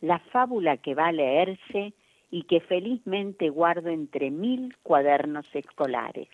la 0.00 0.20
fábula 0.20 0.76
que 0.76 0.94
va 0.94 1.08
a 1.08 1.12
leerse 1.12 1.92
y 2.30 2.44
que 2.44 2.60
felizmente 2.60 3.48
guardo 3.48 3.88
entre 3.88 4.30
mil 4.30 4.76
cuadernos 4.84 5.52
escolares. 5.52 6.28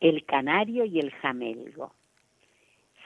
El 0.00 0.24
canario 0.24 0.86
y 0.86 0.98
el 0.98 1.10
jamelgo. 1.10 1.92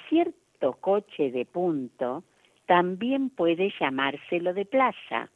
Cierto 0.08 0.74
coche 0.74 1.32
de 1.32 1.46
punto 1.46 2.22
también 2.66 3.30
puede 3.30 3.74
llamárselo 3.80 4.54
de 4.54 4.64
plaza, 4.64 5.28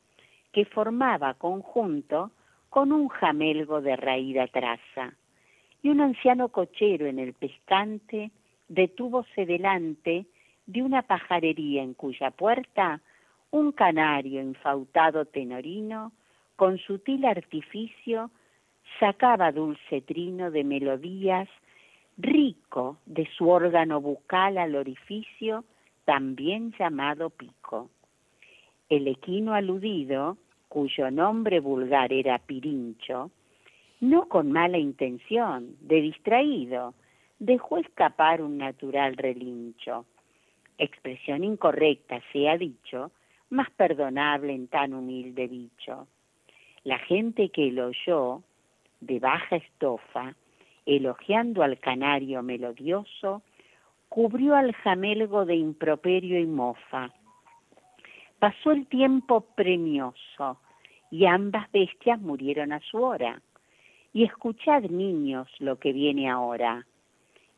que 0.53 0.67
formaba 0.67 1.35
conjunto 1.35 2.31
con 2.71 2.93
un 2.93 3.09
jamelgo 3.09 3.81
de 3.81 3.97
raída 3.97 4.47
traza. 4.47 5.15
Y 5.85 5.91
un 5.91 6.01
anciano 6.01 6.49
cochero 6.49 7.07
en 7.07 7.19
el 7.19 7.35
pescante 7.35 8.31
detúvose 8.69 9.45
delante 9.45 10.25
de 10.65 10.83
una 10.83 11.03
pajarería 11.03 11.83
en 11.83 11.93
cuya 11.93 12.31
puerta 12.31 13.03
un 13.51 13.71
canario 13.71 14.41
infautado 14.41 15.27
tenorino, 15.27 16.13
con 16.57 16.79
sutil 16.79 17.27
artificio, 17.27 18.31
sacaba 18.99 19.53
dulce 19.53 20.01
trino 20.01 20.51
de 20.51 20.65
melodías, 20.65 21.51
rico 22.17 22.97
de 23.05 23.29
su 23.37 23.51
órgano 23.51 24.01
bucal 24.01 24.57
al 24.57 24.77
orificio, 24.77 25.65
también 26.07 26.73
llamado 26.79 27.29
pico. 27.29 27.91
El 28.89 29.07
equino 29.07 29.53
aludido, 29.53 30.39
cuyo 30.71 31.11
nombre 31.11 31.61
vulgar 31.61 32.11
era 32.11 32.39
Pirincho, 32.39 33.31
no 34.05 34.29
con 34.29 34.53
mala 34.53 34.77
intención, 34.77 35.77
de 35.81 36.03
distraído, 36.03 36.95
dejó 37.39 37.79
escapar 37.79 38.43
un 38.43 38.59
natural 38.59 39.17
relincho. 39.17 40.05
Expresión 40.77 41.43
incorrecta, 41.43 42.21
se 42.31 42.49
ha 42.51 42.59
dicho, 42.59 43.13
más 43.49 43.71
perdonable 43.71 44.53
en 44.53 44.69
tan 44.69 44.93
humilde 44.93 45.47
bicho. 45.47 46.07
La 46.83 46.99
gente 46.99 47.49
que 47.49 47.73
lo 47.73 47.87
oyó, 47.87 48.43
de 49.01 49.21
baja 49.21 49.57
estofa, 49.57 50.35
elogiando 50.85 51.63
al 51.63 51.79
canario 51.79 52.43
melodioso, 52.43 53.43
cubrió 54.11 54.55
al 54.55 54.75
jamelgo 54.75 55.47
de 55.47 55.57
improperio 55.57 56.39
y 56.39 56.47
mofa. 56.47 57.11
Pasó 58.39 58.73
el 58.73 58.87
tiempo 58.87 59.41
premioso 59.55 60.59
y 61.11 61.25
ambas 61.25 61.73
bestias 61.73 62.21
murieron 62.21 62.73
a 62.73 62.81
su 62.81 62.99
hora. 63.03 63.41
Y 64.15 64.23
escuchad, 64.23 64.85
niños, 64.85 65.49
lo 65.59 65.81
que 65.81 65.93
viene 65.93 66.31
ahora. 66.31 66.87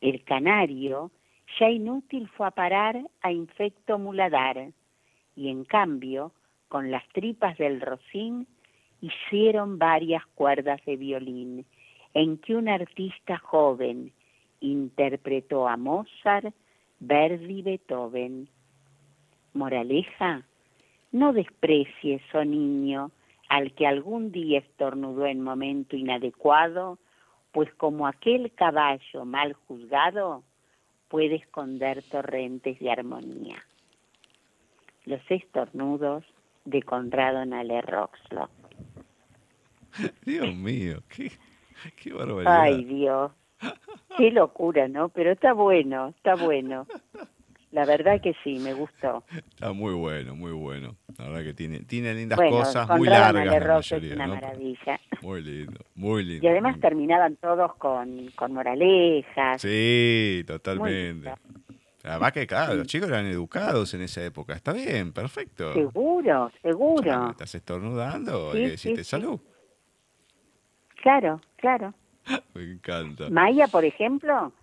El 0.01 0.23
canario 0.23 1.11
ya 1.59 1.69
inútil 1.69 2.27
fue 2.29 2.47
a 2.47 2.51
parar 2.51 2.99
a 3.21 3.31
infecto 3.31 3.99
muladar, 3.99 4.71
y 5.35 5.49
en 5.49 5.65
cambio, 5.65 6.33
con 6.67 6.89
las 6.89 7.07
tripas 7.09 7.59
del 7.59 7.79
rocín, 7.79 8.47
hicieron 9.01 9.77
varias 9.77 10.25
cuerdas 10.33 10.83
de 10.87 10.97
violín, 10.97 11.63
en 12.15 12.39
que 12.39 12.55
un 12.55 12.69
artista 12.69 13.37
joven 13.37 14.11
interpretó 14.59 15.67
a 15.67 15.77
Mozart, 15.77 16.55
Verdi, 16.99 17.61
Beethoven. 17.61 18.49
Moraleja, 19.53 20.43
no 21.11 21.33
desprecies, 21.33 22.21
oh 22.33 22.43
niño, 22.43 23.11
al 23.49 23.73
que 23.73 23.87
algún 23.87 24.31
día 24.31 24.59
estornudó 24.59 25.25
en 25.25 25.41
momento 25.41 25.95
inadecuado, 25.95 26.99
pues 27.51 27.73
como 27.75 28.07
aquel 28.07 28.51
caballo 28.53 29.25
mal 29.25 29.53
juzgado 29.53 30.43
puede 31.07 31.35
esconder 31.35 32.03
torrentes 32.03 32.79
de 32.79 32.91
armonía. 32.91 33.63
Los 35.05 35.21
estornudos 35.29 36.25
de 36.65 36.83
Conrado 36.83 37.45
Nale 37.45 37.81
Roxlock. 37.81 38.51
Dios 40.25 40.53
mío, 40.53 41.01
qué, 41.07 41.31
qué 42.01 42.13
barbaridad. 42.13 42.61
Ay, 42.61 42.83
Dios. 42.83 43.31
Qué 44.17 44.31
locura, 44.31 44.87
¿no? 44.87 45.09
Pero 45.09 45.31
está 45.31 45.53
bueno, 45.53 46.09
está 46.09 46.35
bueno. 46.35 46.85
La 47.71 47.85
verdad 47.85 48.21
que 48.21 48.33
sí, 48.43 48.59
me 48.59 48.73
gustó. 48.73 49.25
Está 49.35 49.73
muy 49.73 49.93
bueno, 49.93 50.35
muy 50.35 50.53
bueno. 50.53 50.95
La 51.17 51.25
verdad 51.27 51.43
que 51.43 51.53
tiene, 51.53 51.81
tiene 51.81 52.13
lindas 52.13 52.37
Bueno, 52.37 52.57
cosas, 52.59 52.87
muy 52.97 53.07
largas. 53.09 53.45
La 53.45 53.59
Rox 53.59 53.91
es 53.91 54.01
mayoría, 54.01 54.15
una 54.15 54.27
¿no? 54.27 54.35
maravilla. 54.35 54.99
Muy 55.21 55.41
lindo, 55.43 55.79
muy 55.95 56.23
lindo. 56.23 56.45
Y 56.45 56.49
además 56.49 56.79
terminaban 56.79 57.35
todos 57.35 57.75
con, 57.75 58.31
con 58.35 58.53
moralejas. 58.53 59.61
Sí, 59.61 60.43
totalmente. 60.47 61.33
Además 62.05 62.31
que, 62.31 62.47
claro, 62.47 62.75
los 62.75 62.87
chicos 62.87 63.09
eran 63.09 63.25
educados 63.25 63.93
en 63.93 64.01
esa 64.01 64.23
época. 64.23 64.53
Está 64.53 64.71
bien, 64.71 65.11
perfecto. 65.11 65.73
Seguro, 65.73 66.49
seguro. 66.61 67.31
Estás 67.31 67.53
estornudando, 67.53 68.53
Sí, 68.53 68.57
hay 68.59 68.63
que 68.63 68.67
sí, 68.77 68.89
decirte 68.89 69.03
sí. 69.03 69.09
salud. 69.09 69.39
Claro, 71.01 71.41
claro. 71.57 71.93
Me 72.53 72.63
encanta. 72.63 73.29
Maya, 73.29 73.67
por 73.67 73.83
ejemplo, 73.83 74.53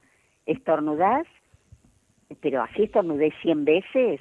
estornudás, 0.46 1.26
pero 2.40 2.62
así 2.62 2.84
estornudé 2.84 3.32
100 3.42 3.64
veces, 3.64 4.20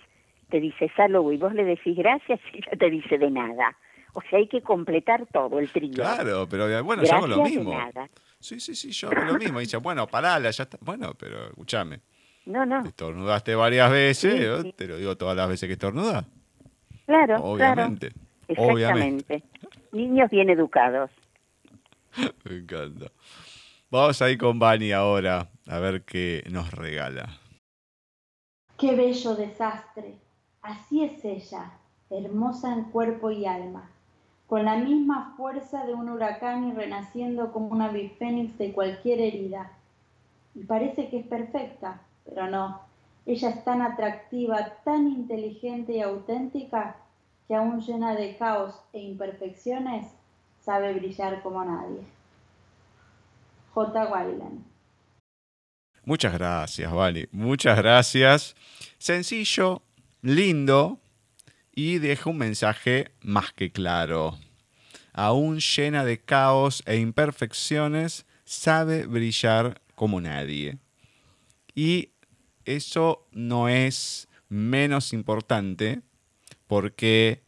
te 0.49 0.59
dice 0.59 0.91
salud 0.95 1.31
y 1.31 1.37
vos 1.37 1.53
le 1.53 1.63
decís 1.63 1.95
gracias 1.97 2.39
y 2.53 2.57
ella 2.57 2.77
te 2.77 2.89
dice 2.89 3.17
de 3.17 3.29
nada. 3.31 3.75
O 4.15 4.21
sea, 4.29 4.37
hay 4.39 4.47
que 4.47 4.61
completar 4.61 5.25
todo 5.33 5.57
el 5.59 5.71
trío. 5.71 5.91
Claro, 5.93 6.47
pero 6.47 6.83
bueno, 6.83 7.03
yo 7.03 7.13
hago 7.15 7.25
lo 7.27 7.37
Gracias 7.37 7.53
de 7.55 7.59
mismo. 7.65 7.77
nada. 7.79 8.09
Sí, 8.39 8.59
sí, 8.59 8.75
sí, 8.75 8.91
yo 8.91 9.09
hago 9.09 9.21
lo 9.33 9.33
mismo. 9.39 9.59
Y 9.59 9.63
dice, 9.63 9.77
bueno, 9.77 10.05
parala, 10.05 10.51
ya 10.51 10.63
está. 10.63 10.77
Bueno, 10.81 11.13
pero 11.17 11.47
escúchame, 11.47 11.99
No, 12.45 12.63
no, 12.65 12.81
estornudaste 12.85 13.55
varias 13.55 13.89
veces, 13.89 14.57
Sí, 14.61 14.61
sí. 14.67 14.73
te 14.73 14.87
lo 14.87 14.97
digo 14.97 15.17
todas 15.17 15.35
las 15.35 15.49
veces 15.49 15.65
que 15.67 15.73
estornudas. 15.73 16.25
claro, 17.07 17.37
Obviamente. 17.43 18.11
claro. 18.45 18.73
Obviamente. 18.73 19.35
Exactamente. 19.35 19.43
Niños 19.93 20.29
bien 20.29 20.49
educados. 20.51 21.09
Me 22.43 22.57
encanta. 22.57 23.07
Vamos 23.89 24.21
a 24.21 24.29
ir 24.29 24.37
con 24.37 24.59
Vani 24.59 24.91
ahora 24.91 25.49
a 25.67 25.79
ver 25.79 26.03
qué 26.03 26.43
nos 26.51 26.71
regala. 26.71 27.29
Qué 28.83 28.97
bello 28.97 29.35
desastre. 29.37 30.13
Así 30.61 31.05
es 31.05 31.23
ella, 31.23 31.71
hermosa 32.09 32.73
en 32.73 32.83
cuerpo 32.83 33.31
y 33.31 33.45
alma, 33.45 33.89
con 34.45 34.65
la 34.65 34.75
misma 34.75 35.35
fuerza 35.37 35.85
de 35.85 35.93
un 35.93 36.09
huracán 36.09 36.67
y 36.67 36.73
renaciendo 36.73 37.53
como 37.53 37.67
una 37.67 37.87
bifénix 37.87 38.57
de 38.57 38.73
cualquier 38.73 39.21
herida. 39.21 39.71
Y 40.53 40.65
parece 40.65 41.07
que 41.07 41.19
es 41.19 41.27
perfecta, 41.27 42.01
pero 42.25 42.49
no. 42.49 42.81
Ella 43.25 43.51
es 43.51 43.63
tan 43.63 43.81
atractiva, 43.81 44.73
tan 44.83 45.07
inteligente 45.07 45.93
y 45.93 46.01
auténtica, 46.01 46.97
que 47.47 47.55
aún 47.55 47.79
llena 47.79 48.15
de 48.15 48.35
caos 48.35 48.77
e 48.91 48.99
imperfecciones, 48.99 50.07
sabe 50.59 50.93
brillar 50.93 51.41
como 51.41 51.63
nadie. 51.63 52.03
J. 53.73 54.11
Wyland 54.11 54.72
Muchas 56.05 56.33
gracias, 56.33 56.91
Vani. 56.91 57.25
Muchas 57.31 57.77
gracias. 57.77 58.55
Sencillo, 58.97 59.83
lindo 60.21 60.99
y 61.73 61.99
deja 61.99 62.29
un 62.29 62.37
mensaje 62.37 63.11
más 63.21 63.53
que 63.53 63.71
claro. 63.71 64.37
Aún 65.13 65.59
llena 65.59 66.03
de 66.03 66.19
caos 66.19 66.83
e 66.85 66.97
imperfecciones, 66.97 68.25
sabe 68.43 69.05
brillar 69.05 69.81
como 69.95 70.19
nadie. 70.19 70.77
Y 71.75 72.09
eso 72.65 73.27
no 73.31 73.69
es 73.69 74.27
menos 74.49 75.13
importante 75.13 76.01
porque 76.67 77.43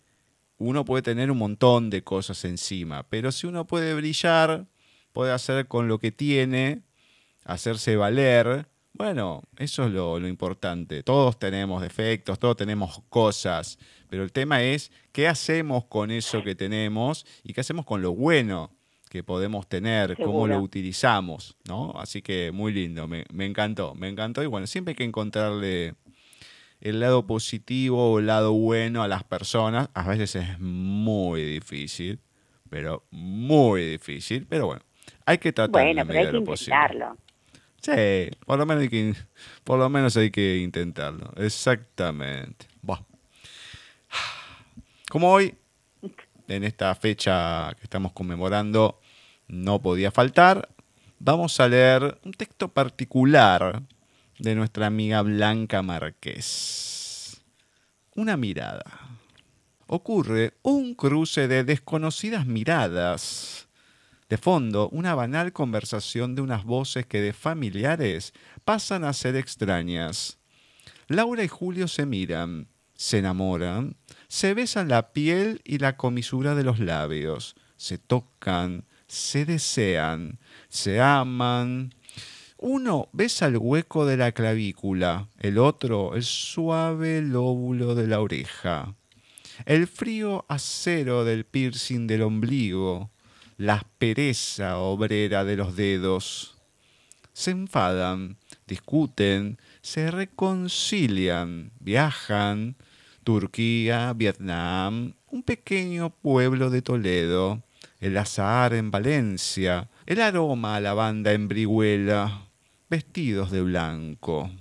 uno 0.57 0.85
puede 0.85 1.01
tener 1.03 1.29
un 1.31 1.37
montón 1.37 1.89
de 1.89 2.03
cosas 2.03 2.45
encima, 2.45 3.03
pero 3.09 3.31
si 3.31 3.47
uno 3.47 3.67
puede 3.67 3.93
brillar, 3.93 4.67
puede 5.11 5.33
hacer 5.33 5.67
con 5.67 5.87
lo 5.87 5.99
que 5.99 6.11
tiene, 6.11 6.81
hacerse 7.45 7.95
valer, 7.95 8.67
bueno, 8.93 9.43
eso 9.57 9.85
es 9.85 9.91
lo, 9.91 10.19
lo 10.19 10.27
importante. 10.27 11.03
Todos 11.03 11.37
tenemos 11.37 11.81
defectos, 11.81 12.39
todos 12.39 12.55
tenemos 12.55 13.01
cosas, 13.09 13.77
pero 14.09 14.23
el 14.23 14.31
tema 14.31 14.63
es 14.63 14.91
qué 15.11 15.27
hacemos 15.27 15.85
con 15.85 16.11
eso 16.11 16.43
que 16.43 16.55
tenemos 16.55 17.25
y 17.43 17.53
qué 17.53 17.61
hacemos 17.61 17.85
con 17.85 18.01
lo 18.01 18.13
bueno 18.13 18.71
que 19.09 19.23
podemos 19.23 19.67
tener, 19.67 20.17
cómo 20.17 20.47
lo 20.47 20.59
utilizamos, 20.59 21.55
¿no? 21.67 21.93
Así 21.95 22.21
que 22.21 22.51
muy 22.51 22.73
lindo, 22.73 23.07
me, 23.07 23.25
me 23.31 23.45
encantó, 23.45 23.95
me 23.95 24.09
encantó 24.09 24.43
y 24.43 24.47
bueno, 24.47 24.67
siempre 24.67 24.91
hay 24.91 24.95
que 24.95 25.03
encontrarle 25.05 25.95
el 26.81 26.99
lado 26.99 27.25
positivo 27.25 28.11
o 28.11 28.19
el 28.19 28.27
lado 28.27 28.53
bueno 28.53 29.03
a 29.03 29.07
las 29.07 29.23
personas. 29.23 29.89
A 29.93 30.07
veces 30.07 30.35
es 30.35 30.59
muy 30.59 31.43
difícil, 31.43 32.19
pero 32.69 33.05
muy 33.11 33.83
difícil, 33.85 34.45
pero 34.47 34.67
bueno, 34.67 34.81
hay 35.25 35.37
que 35.37 35.53
tratar 35.53 35.83
Bueno, 35.83 36.05
medida 36.05 36.25
de 36.25 36.31
lo 36.33 36.43
posible. 36.43 36.75
Sí, 37.85 38.31
por 38.47 38.57
lo 38.57 38.65
menos 38.65 38.81
hay 38.81 38.89
que, 38.89 39.13
por 39.63 39.77
lo 39.77 39.87
menos 39.89 40.17
hay 40.17 40.31
que 40.31 40.57
intentarlo. 40.57 41.31
Exactamente. 41.35 42.65
Buah. 42.81 43.01
Como 45.07 45.31
hoy, 45.31 45.53
en 46.47 46.63
esta 46.63 46.95
fecha 46.95 47.71
que 47.77 47.83
estamos 47.83 48.11
conmemorando, 48.13 48.99
no 49.47 49.83
podía 49.83 50.09
faltar, 50.09 50.67
vamos 51.19 51.59
a 51.59 51.67
leer 51.67 52.17
un 52.25 52.31
texto 52.31 52.69
particular 52.69 53.83
de 54.39 54.55
nuestra 54.55 54.87
amiga 54.87 55.21
Blanca 55.21 55.83
Márquez. 55.83 57.39
Una 58.15 58.35
mirada. 58.35 58.83
Ocurre 59.85 60.53
un 60.63 60.95
cruce 60.95 61.47
de 61.47 61.63
desconocidas 61.63 62.47
miradas. 62.47 63.64
De 64.29 64.37
fondo, 64.37 64.89
una 64.89 65.13
banal 65.13 65.53
conversación 65.53 66.33
de 66.33 66.41
unas 66.41 66.63
voces 66.63 67.05
que 67.05 67.21
de 67.21 67.33
familiares 67.33 68.33
pasan 68.63 69.03
a 69.03 69.13
ser 69.13 69.35
extrañas. 69.35 70.39
Laura 71.07 71.43
y 71.43 71.47
Julio 71.47 71.87
se 71.87 72.07
miran, 72.07 72.67
se 72.95 73.19
enamoran, 73.19 73.97
se 74.27 74.55
besan 74.55 74.89
la 74.89 75.13
piel 75.13 75.61
y 75.63 75.77
la 75.77 75.95
comisura 75.95 76.55
de 76.55 76.63
los 76.63 76.79
labios, 76.79 77.55
se 77.77 77.99
tocan, 77.99 78.85
se 79.07 79.45
desean, 79.45 80.39
se 80.69 81.01
aman. 81.01 81.93
Uno 82.57 83.09
besa 83.13 83.45
el 83.45 83.57
hueco 83.57 84.07
de 84.07 84.17
la 84.17 84.31
clavícula, 84.31 85.29
el 85.37 85.59
otro 85.59 86.15
el 86.15 86.23
suave 86.23 87.21
lóbulo 87.21 87.93
de 87.93 88.07
la 88.07 88.21
oreja, 88.21 88.95
el 89.65 89.85
frío 89.85 90.45
acero 90.47 91.25
del 91.25 91.45
piercing 91.45 92.07
del 92.07 92.23
ombligo, 92.23 93.11
la 93.57 93.75
aspereza 93.75 94.77
obrera 94.77 95.43
de 95.43 95.55
los 95.55 95.75
dedos. 95.75 96.57
Se 97.33 97.51
enfadan, 97.51 98.37
discuten, 98.67 99.59
se 99.81 100.11
reconcilian, 100.11 101.71
viajan. 101.79 102.75
Turquía, 103.23 104.13
Vietnam, 104.13 105.15
un 105.31 105.41
pequeño 105.41 106.11
pueblo 106.11 106.69
de 106.69 106.83
Toledo, 106.83 107.63
el 107.99 108.15
azahar 108.17 108.75
en 108.75 108.91
Valencia, 108.91 109.89
el 110.05 110.21
aroma 110.21 110.75
a 110.75 110.79
lavanda 110.79 111.33
en 111.33 111.47
Brihuela, 111.47 112.47
vestidos 112.87 113.49
de 113.49 113.63
blanco. 113.63 114.51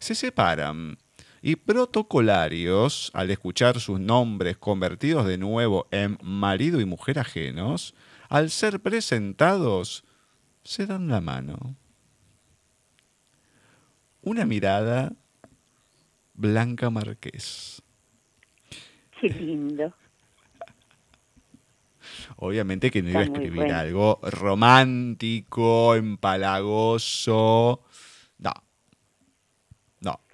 Se 0.00 0.14
separan 0.14 0.96
y 1.42 1.56
protocolarios, 1.56 3.10
al 3.12 3.30
escuchar 3.30 3.78
sus 3.78 4.00
nombres 4.00 4.56
convertidos 4.56 5.26
de 5.26 5.36
nuevo 5.36 5.86
en 5.90 6.16
marido 6.22 6.80
y 6.80 6.86
mujer 6.86 7.18
ajenos, 7.18 7.94
al 8.32 8.48
ser 8.48 8.80
presentados, 8.80 10.04
se 10.64 10.86
dan 10.86 11.08
la 11.08 11.20
mano. 11.20 11.76
Una 14.22 14.46
mirada 14.46 15.12
Blanca 16.32 16.88
Marqués. 16.88 17.82
Qué 19.20 19.28
lindo. 19.28 19.92
Obviamente 22.36 22.90
que 22.90 23.02
no 23.02 23.10
iba 23.10 23.20
a 23.20 23.24
escribir 23.24 23.52
bueno. 23.52 23.76
algo 23.76 24.18
romántico, 24.22 25.94
empalagoso. 25.94 27.82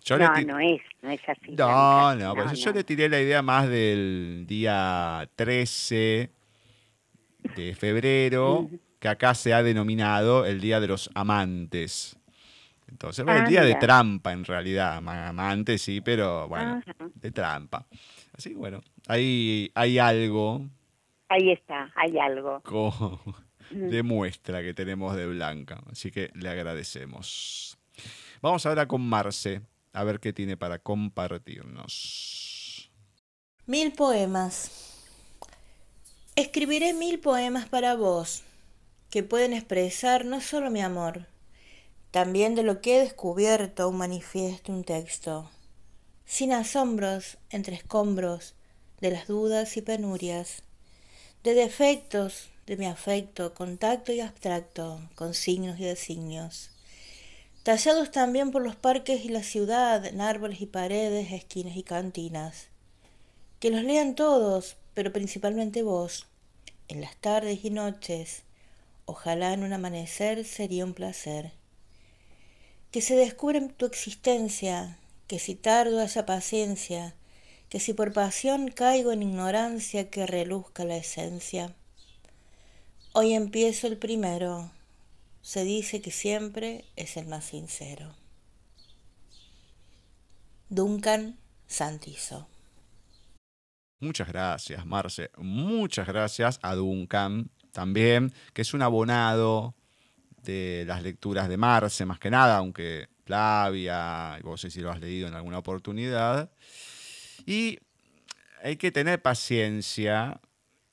Yo 0.05 0.17
le 0.17 0.25
no, 0.25 0.33
ti- 0.33 0.45
no 0.47 0.59
es, 0.59 0.81
no 1.03 1.11
es 1.11 1.21
así. 1.29 1.51
No, 1.51 2.15
Blanca. 2.15 2.45
no, 2.45 2.55
yo 2.55 2.73
le 2.73 2.83
tiré 2.83 3.11
la 3.11 3.21
idea 3.21 3.43
más 3.43 3.69
del 3.69 4.47
día 4.47 5.29
13 5.37 6.33
de 7.55 7.75
febrero, 7.75 8.69
que 8.99 9.09
acá 9.09 9.35
se 9.35 9.53
ha 9.55 9.63
denominado 9.63 10.45
el 10.47 10.61
Día 10.61 10.81
de 10.81 10.89
los 10.89 11.11
Amantes. 11.15 12.17
Entonces, 12.91 13.23
el 13.27 13.31
Ah, 13.31 13.45
día 13.49 13.63
de 13.65 13.75
trampa 13.75 14.33
en 14.33 14.45
realidad. 14.47 15.03
Ma- 15.03 15.29
Amantes 15.29 15.83
sí, 15.83 16.01
pero 16.01 16.49
bueno, 16.49 16.81
Ajá. 16.87 17.11
de 17.15 17.31
trampa. 17.31 17.87
Así 18.33 18.51
que 18.51 18.57
bueno, 18.57 18.81
ahí 19.07 19.71
hay 19.75 19.99
algo 19.99 20.67
Ahí 21.29 21.51
está, 21.53 21.93
hay 21.97 22.19
algo. 22.19 22.63
co- 22.63 23.21
Mm. 23.71 23.89
de 23.91 24.03
muestra 24.03 24.63
que 24.63 24.73
tenemos 24.73 25.15
de 25.15 25.27
Blanca. 25.27 25.79
Así 25.93 26.11
que 26.11 26.31
le 26.35 26.49
agradecemos. 26.49 27.77
Vamos 28.41 28.65
ahora 28.65 28.89
con 28.89 29.03
Marce, 29.07 29.61
a 29.93 30.05
ver 30.05 30.21
qué 30.21 30.33
tiene 30.33 30.57
para 30.57 30.79
compartirnos. 31.79 32.91
Mil 33.67 33.93
poemas. 33.93 34.88
Escribiré 36.39 36.93
mil 36.93 37.19
poemas 37.19 37.69
para 37.69 37.97
vos, 37.97 38.45
que 39.11 39.25
pueden 39.25 39.53
expresar 39.53 40.25
no 40.25 40.41
solo 40.41 40.71
mi 40.71 40.81
amor, 40.81 41.27
también 42.13 42.55
de 42.55 42.63
lo 42.63 42.81
que 42.81 42.97
he 42.97 43.01
descubierto 43.01 43.89
un 43.89 43.97
manifiesto, 43.97 44.71
un 44.71 44.85
texto, 44.85 45.51
sin 46.27 46.53
asombros, 46.53 47.39
entre 47.51 47.75
escombros, 47.75 48.55
de 49.01 49.11
las 49.11 49.27
dudas 49.27 49.77
y 49.77 49.83
penurias, 49.83 50.63
de 51.43 51.55
defectos 51.55 52.51
de 52.69 52.77
mi 52.77 52.87
afecto, 52.87 53.53
contacto 53.53 54.13
y 54.13 54.21
abstracto, 54.21 55.01
con 55.17 55.35
signos 55.35 55.81
y 55.81 55.87
designios, 55.87 56.71
tallados 57.65 58.13
también 58.13 58.53
por 58.53 58.63
los 58.63 58.77
parques 58.77 59.25
y 59.25 59.29
la 59.29 59.43
ciudad, 59.43 60.07
en 60.07 60.21
árboles 60.21 60.61
y 60.61 60.67
paredes, 60.67 61.33
esquinas 61.33 61.77
y 61.77 61.83
cantinas. 61.83 62.69
Que 63.59 63.73
los 63.73 63.83
lean 63.83 64.15
todos, 64.15 64.77
pero 64.95 65.13
principalmente 65.13 65.83
vos, 65.83 66.28
en 66.89 67.01
las 67.01 67.17
tardes 67.17 67.65
y 67.65 67.71
noches. 67.71 68.43
Ojalá 69.05 69.53
en 69.53 69.63
un 69.63 69.73
amanecer 69.73 70.45
sería 70.45 70.85
un 70.85 70.95
placer. 70.95 71.53
Que 72.91 73.01
se 73.01 73.15
descubra 73.15 73.67
tu 73.69 73.87
existencia, 73.87 74.99
que 75.27 75.39
si 75.39 75.55
tardo 75.55 76.01
haya 76.01 76.27
paciencia, 76.27 77.15
que 77.69 77.81
si 77.81 77.93
por 77.93 78.13
pasión 78.13 78.71
caigo 78.71 79.13
en 79.13 79.23
ignorancia, 79.23 80.11
que 80.11 80.27
reluzca 80.27 80.85
la 80.85 80.97
esencia. 80.97 81.75
Hoy 83.13 83.35
empiezo 83.35 83.87
el 83.87 83.99
primero, 83.99 84.71
se 85.43 85.65
dice 85.65 86.01
que 86.01 86.11
siempre 86.11 86.85
es 86.97 87.17
el 87.17 87.27
más 87.27 87.45
sincero. 87.45 88.15
Duncan 90.71 91.39
Santizo. 91.67 92.47
Muchas 94.01 94.29
gracias, 94.29 94.87
Marce. 94.87 95.31
Muchas 95.39 96.07
gracias 96.07 96.61
a 96.63 96.75
Duncan 96.75 97.51
también, 97.73 98.33
que 98.53 98.63
es 98.63 98.75
un 98.75 98.83
abonado 98.83 99.75
de 100.43 100.85
las 100.87 101.03
lecturas 101.03 101.49
de 101.49 101.57
Marce, 101.57 102.07
más 102.07 102.19
que 102.19 102.31
nada, 102.31 102.59
aunque 102.59 103.09
Flavia, 103.25 104.39
vos 104.43 104.61
sé 104.61 104.71
si 104.71 104.81
lo 104.81 104.91
has 104.91 105.01
leído 105.01 105.29
en 105.29 105.35
alguna 105.35 105.59
oportunidad. 105.59 106.51
Y 107.45 107.79
hay 108.63 108.77
que 108.77 108.91
tener 108.91 109.21
paciencia 109.21 110.41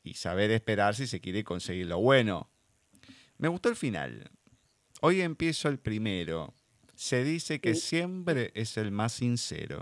y 0.04 0.16
saber 0.16 0.52
esperar 0.52 0.96
si 0.96 1.08
se 1.08 1.22
quiere 1.22 1.44
conseguir 1.44 1.88
lo 1.88 2.00
bueno. 2.00 2.50
Me 3.38 3.48
gustó 3.48 3.70
el 3.70 3.76
final. 3.76 4.32
Hoy 5.02 5.22
empiezo 5.22 5.70
el 5.70 5.80
primero. 5.80 6.54
Se 6.96 7.24
dice 7.24 7.60
que 7.60 7.76
siempre 7.76 8.52
es 8.56 8.78
el 8.78 8.92
más 8.92 9.14
sincero. 9.14 9.82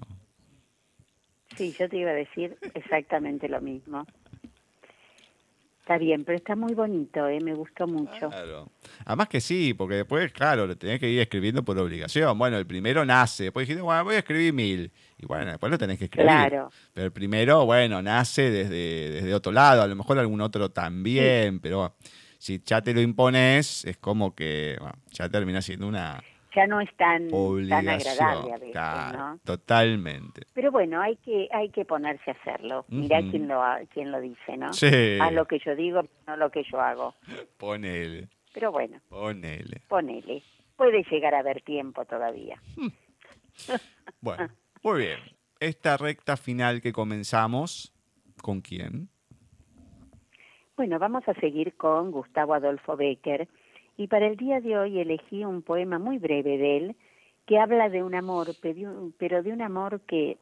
Sí, 1.55 1.75
yo 1.77 1.89
te 1.89 1.97
iba 1.97 2.11
a 2.11 2.15
decir 2.15 2.57
exactamente 2.73 3.47
lo 3.47 3.61
mismo. 3.61 4.05
Está 5.83 5.97
bien, 5.97 6.23
pero 6.23 6.37
está 6.37 6.55
muy 6.55 6.73
bonito, 6.73 7.27
¿eh? 7.27 7.41
me 7.41 7.53
gustó 7.53 7.87
mucho. 7.87 8.29
Claro. 8.29 8.71
Además 9.03 9.27
que 9.27 9.41
sí, 9.41 9.73
porque 9.73 9.95
después, 9.95 10.31
claro, 10.31 10.65
lo 10.65 10.77
tenés 10.77 10.97
que 10.97 11.09
ir 11.09 11.19
escribiendo 11.19 11.61
por 11.63 11.77
obligación. 11.77 12.37
Bueno, 12.39 12.57
el 12.57 12.65
primero 12.65 13.03
nace, 13.03 13.43
después 13.43 13.67
dijiste, 13.67 13.81
bueno, 13.81 14.05
voy 14.05 14.15
a 14.15 14.19
escribir 14.19 14.53
mil. 14.53 14.89
Y 15.17 15.25
bueno, 15.25 15.51
después 15.51 15.69
lo 15.69 15.77
tenés 15.77 15.99
que 15.99 16.05
escribir. 16.05 16.27
Claro. 16.27 16.71
Pero 16.93 17.07
el 17.07 17.11
primero, 17.11 17.65
bueno, 17.65 18.01
nace 18.01 18.49
desde, 18.49 19.09
desde 19.11 19.33
otro 19.33 19.51
lado, 19.51 19.81
a 19.81 19.87
lo 19.87 19.95
mejor 19.97 20.17
algún 20.19 20.39
otro 20.39 20.71
también, 20.71 21.59
pero 21.59 21.93
si 22.37 22.61
ya 22.65 22.81
te 22.81 22.93
lo 22.93 23.01
impones, 23.01 23.83
es 23.83 23.97
como 23.97 24.33
que 24.33 24.77
bueno, 24.79 24.95
ya 25.11 25.27
termina 25.27 25.61
siendo 25.61 25.85
una 25.85 26.23
Ya 26.55 26.67
no 26.67 26.79
es 26.81 26.95
tan, 26.97 27.29
tan 27.67 27.89
agradable 27.89 28.53
a 28.53 28.57
veces, 28.57 28.71
Claro, 28.73 29.17
¿no? 29.17 29.39
Totalmente. 29.43 30.43
Pero 30.53 30.71
bueno, 30.71 31.01
hay 31.01 31.15
que 31.17 31.47
hay 31.51 31.69
que 31.69 31.83
ponerse 31.83 32.29
a 32.29 32.33
hacerlo. 32.33 32.85
Mirá 32.89 33.21
quién 33.31 33.47
lo 33.47 33.63
ha- 33.63 33.79
quién 33.91 34.11
lo 34.11 34.21
dice, 34.21 34.55
¿no? 34.57 34.71
Sí. 34.73 35.17
Haz 35.19 35.33
lo 35.33 35.45
que 35.45 35.57
yo 35.65 35.75
digo, 35.75 36.03
no 36.27 36.37
lo 36.37 36.51
que 36.51 36.63
yo 36.71 36.79
hago. 36.79 37.15
Ponele, 37.57 38.27
Pero 38.53 38.71
bueno, 38.71 38.99
ponele. 39.09 39.81
ponele. 39.87 40.43
Puede 40.75 41.03
llegar 41.09 41.33
a 41.33 41.39
haber 41.39 41.61
tiempo 41.61 42.05
todavía. 42.05 42.61
Bueno, 44.21 44.49
muy 44.83 44.99
bien. 44.99 45.19
Esta 45.59 45.97
recta 45.97 46.35
final 46.37 46.81
que 46.81 46.91
comenzamos, 46.93 47.93
¿con 48.41 48.61
quién? 48.61 49.09
Bueno, 50.75 50.97
vamos 50.99 51.23
a 51.27 51.33
seguir 51.35 51.75
con 51.77 52.11
Gustavo 52.11 52.53
Adolfo 52.53 52.97
Becker 52.97 53.47
y 53.97 54.07
para 54.07 54.27
el 54.27 54.37
día 54.37 54.59
de 54.59 54.77
hoy 54.77 54.99
elegí 54.99 55.45
un 55.45 55.61
poema 55.61 55.99
muy 55.99 56.17
breve 56.17 56.57
de 56.57 56.77
él 56.77 56.95
que 57.45 57.59
habla 57.59 57.89
de 57.89 58.03
un 58.03 58.15
amor, 58.15 58.49
pero 58.61 59.43
de 59.43 59.51
un 59.51 59.61
amor 59.61 60.01
que, 60.01 60.37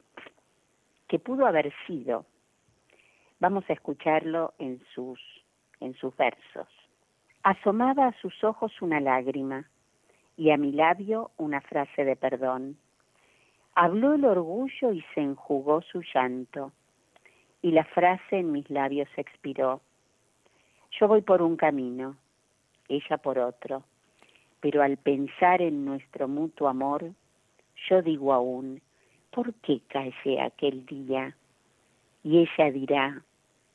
que 1.07 1.19
pudo 1.19 1.45
haber 1.45 1.73
sido. 1.87 2.25
Vamos 3.39 3.63
a 3.69 3.73
escucharlo 3.73 4.53
en 4.59 4.79
sus, 4.93 5.19
en 5.79 5.95
sus 5.95 6.15
versos. 6.15 6.67
Asomaba 7.43 8.07
a 8.07 8.21
sus 8.21 8.43
ojos 8.43 8.71
una 8.81 8.99
lágrima 8.99 9.67
y 10.37 10.51
a 10.51 10.57
mi 10.57 10.71
labio 10.71 11.31
una 11.37 11.59
frase 11.61 12.05
de 12.05 12.15
perdón. 12.15 12.77
Habló 13.73 14.13
el 14.13 14.25
orgullo 14.25 14.93
y 14.93 15.01
se 15.15 15.21
enjugó 15.21 15.81
su 15.81 16.03
llanto 16.13 16.71
y 17.61 17.71
la 17.71 17.83
frase 17.85 18.37
en 18.37 18.51
mis 18.51 18.69
labios 18.69 19.09
expiró. 19.17 19.81
Yo 20.99 21.07
voy 21.07 21.21
por 21.21 21.41
un 21.41 21.57
camino, 21.57 22.17
ella 22.91 23.17
por 23.17 23.39
otro, 23.39 23.83
pero 24.59 24.83
al 24.83 24.97
pensar 24.97 25.61
en 25.61 25.85
nuestro 25.85 26.27
mutuo 26.27 26.67
amor, 26.67 27.11
yo 27.89 28.01
digo 28.01 28.33
aún, 28.33 28.81
¿por 29.31 29.53
qué 29.55 29.81
callé 29.87 30.41
aquel 30.41 30.85
día? 30.85 31.35
Y 32.23 32.39
ella 32.39 32.71
dirá, 32.71 33.21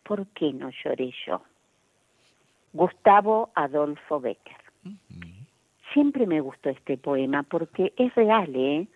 ¿por 0.04 0.26
qué 0.28 0.52
no 0.52 0.70
lloré 0.84 1.12
yo? 1.26 1.42
Gustavo 2.72 3.50
Adolfo 3.54 4.20
Becker. 4.20 4.56
Siempre 5.92 6.26
me 6.26 6.40
gustó 6.40 6.68
este 6.68 6.98
poema 6.98 7.42
porque 7.42 7.92
es 7.96 8.14
real, 8.14 8.54
¿eh? 8.54 8.86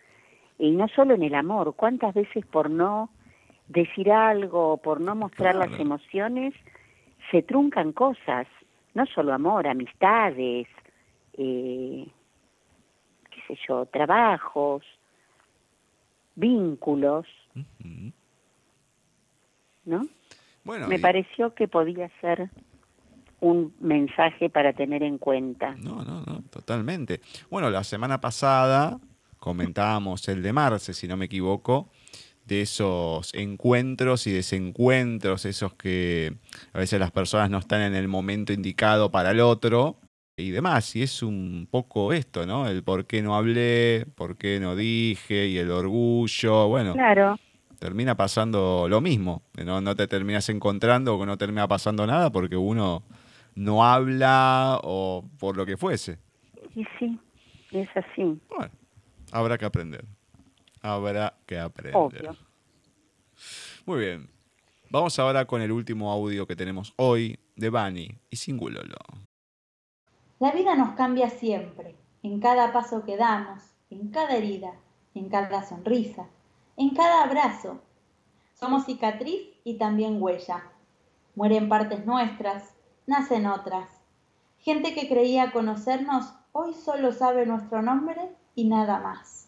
Y 0.58 0.72
no 0.72 0.86
solo 0.88 1.14
en 1.14 1.22
el 1.22 1.34
amor, 1.34 1.74
cuántas 1.74 2.14
veces 2.14 2.44
por 2.44 2.68
no 2.68 3.08
decir 3.68 4.12
algo, 4.12 4.76
por 4.76 5.00
no 5.00 5.14
mostrar 5.14 5.54
las 5.54 5.72
emociones, 5.80 6.52
se 7.30 7.42
truncan 7.42 7.92
cosas, 7.92 8.46
no 8.94 9.06
solo 9.06 9.32
amor, 9.32 9.66
amistades, 9.66 10.66
eh, 11.34 12.06
qué 13.30 13.40
sé 13.48 13.58
yo, 13.68 13.86
trabajos, 13.86 14.82
vínculos. 16.34 17.26
¿no? 19.84 20.06
Bueno, 20.64 20.88
Me 20.88 20.96
y- 20.96 20.98
pareció 20.98 21.54
que 21.54 21.68
podía 21.68 22.10
ser 22.20 22.50
un 23.40 23.74
mensaje 23.80 24.50
para 24.50 24.72
tener 24.74 25.02
en 25.02 25.18
cuenta. 25.18 25.74
No, 25.76 26.04
no, 26.04 26.22
no, 26.26 26.42
totalmente. 26.50 27.20
Bueno, 27.50 27.70
la 27.70 27.82
semana 27.84 28.20
pasada 28.20 28.98
comentábamos 29.38 30.28
el 30.28 30.42
de 30.42 30.52
Marce, 30.52 30.92
si 30.92 31.08
no 31.08 31.16
me 31.16 31.24
equivoco, 31.24 31.88
de 32.50 32.62
esos 32.62 33.32
encuentros 33.32 34.26
y 34.26 34.32
desencuentros, 34.32 35.44
esos 35.44 35.72
que 35.74 36.34
a 36.72 36.78
veces 36.78 36.98
las 36.98 37.12
personas 37.12 37.48
no 37.48 37.58
están 37.58 37.80
en 37.80 37.94
el 37.94 38.08
momento 38.08 38.52
indicado 38.52 39.12
para 39.12 39.30
el 39.30 39.38
otro 39.40 39.96
y 40.36 40.50
demás. 40.50 40.96
Y 40.96 41.02
es 41.02 41.22
un 41.22 41.68
poco 41.70 42.12
esto, 42.12 42.46
¿no? 42.46 42.68
El 42.68 42.82
por 42.82 43.06
qué 43.06 43.22
no 43.22 43.36
hablé, 43.36 44.04
por 44.16 44.36
qué 44.36 44.58
no 44.58 44.74
dije 44.74 45.46
y 45.46 45.58
el 45.58 45.70
orgullo. 45.70 46.66
Bueno, 46.66 46.94
Claro, 46.94 47.38
termina 47.78 48.16
pasando 48.16 48.88
lo 48.88 49.00
mismo. 49.00 49.42
No, 49.64 49.80
no 49.80 49.94
te 49.94 50.08
terminas 50.08 50.48
encontrando 50.48 51.16
o 51.16 51.24
no 51.24 51.38
termina 51.38 51.68
pasando 51.68 52.04
nada 52.04 52.30
porque 52.30 52.56
uno 52.56 53.04
no 53.54 53.84
habla 53.84 54.80
o 54.82 55.24
por 55.38 55.56
lo 55.56 55.64
que 55.64 55.76
fuese. 55.76 56.18
y 56.74 56.84
sí, 56.98 57.16
es 57.70 57.88
así. 57.94 58.40
Bueno, 58.48 58.72
habrá 59.30 59.56
que 59.56 59.66
aprender. 59.66 60.04
Habrá 60.82 61.34
que 61.46 61.58
aprender. 61.58 61.96
Obvio. 61.96 62.36
Muy 63.86 64.00
bien. 64.00 64.30
Vamos 64.90 65.18
ahora 65.18 65.44
con 65.44 65.62
el 65.62 65.70
último 65.70 66.10
audio 66.10 66.46
que 66.46 66.56
tenemos 66.56 66.92
hoy 66.96 67.38
de 67.54 67.70
Bani 67.70 68.08
y 68.28 68.36
Singulolo. 68.36 68.96
La 70.38 70.52
vida 70.52 70.74
nos 70.74 70.96
cambia 70.96 71.28
siempre, 71.28 71.94
en 72.22 72.40
cada 72.40 72.72
paso 72.72 73.04
que 73.04 73.16
damos, 73.16 73.62
en 73.90 74.08
cada 74.08 74.36
herida, 74.36 74.72
en 75.14 75.28
cada 75.28 75.62
sonrisa, 75.62 76.26
en 76.76 76.90
cada 76.90 77.24
abrazo. 77.24 77.80
Somos 78.54 78.86
cicatriz 78.86 79.42
y 79.64 79.74
también 79.74 80.20
huella. 80.20 80.64
Mueren 81.34 81.68
partes 81.68 82.04
nuestras, 82.06 82.74
nacen 83.06 83.46
otras. 83.46 83.88
Gente 84.58 84.94
que 84.94 85.08
creía 85.08 85.52
conocernos 85.52 86.32
hoy 86.52 86.74
solo 86.74 87.12
sabe 87.12 87.46
nuestro 87.46 87.82
nombre 87.82 88.34
y 88.54 88.64
nada 88.64 88.98
más. 88.98 89.39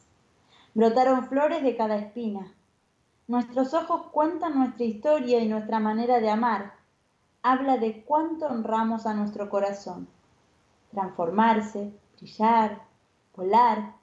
Brotaron 0.75 1.29
flores 1.29 1.63
de 1.63 1.77
cada 1.77 1.97
espina. 1.97 2.53
Nuestros 3.29 3.75
ojos 3.75 4.07
cuentan 4.11 4.59
nuestra 4.59 4.85
historia 4.85 5.41
y 5.41 5.49
nuestra 5.49 5.81
manera 5.81 6.21
de 6.21 6.31
amar. 6.31 6.75
Habla 7.43 7.77
de 7.77 8.03
cuánto 8.05 8.47
honramos 8.47 9.07
a 9.07 9.15
nuestro 9.15 9.51
corazón. 9.51 10.09
Transformarse, 10.91 11.93
brillar, 12.17 12.83
volar, 13.35 13.95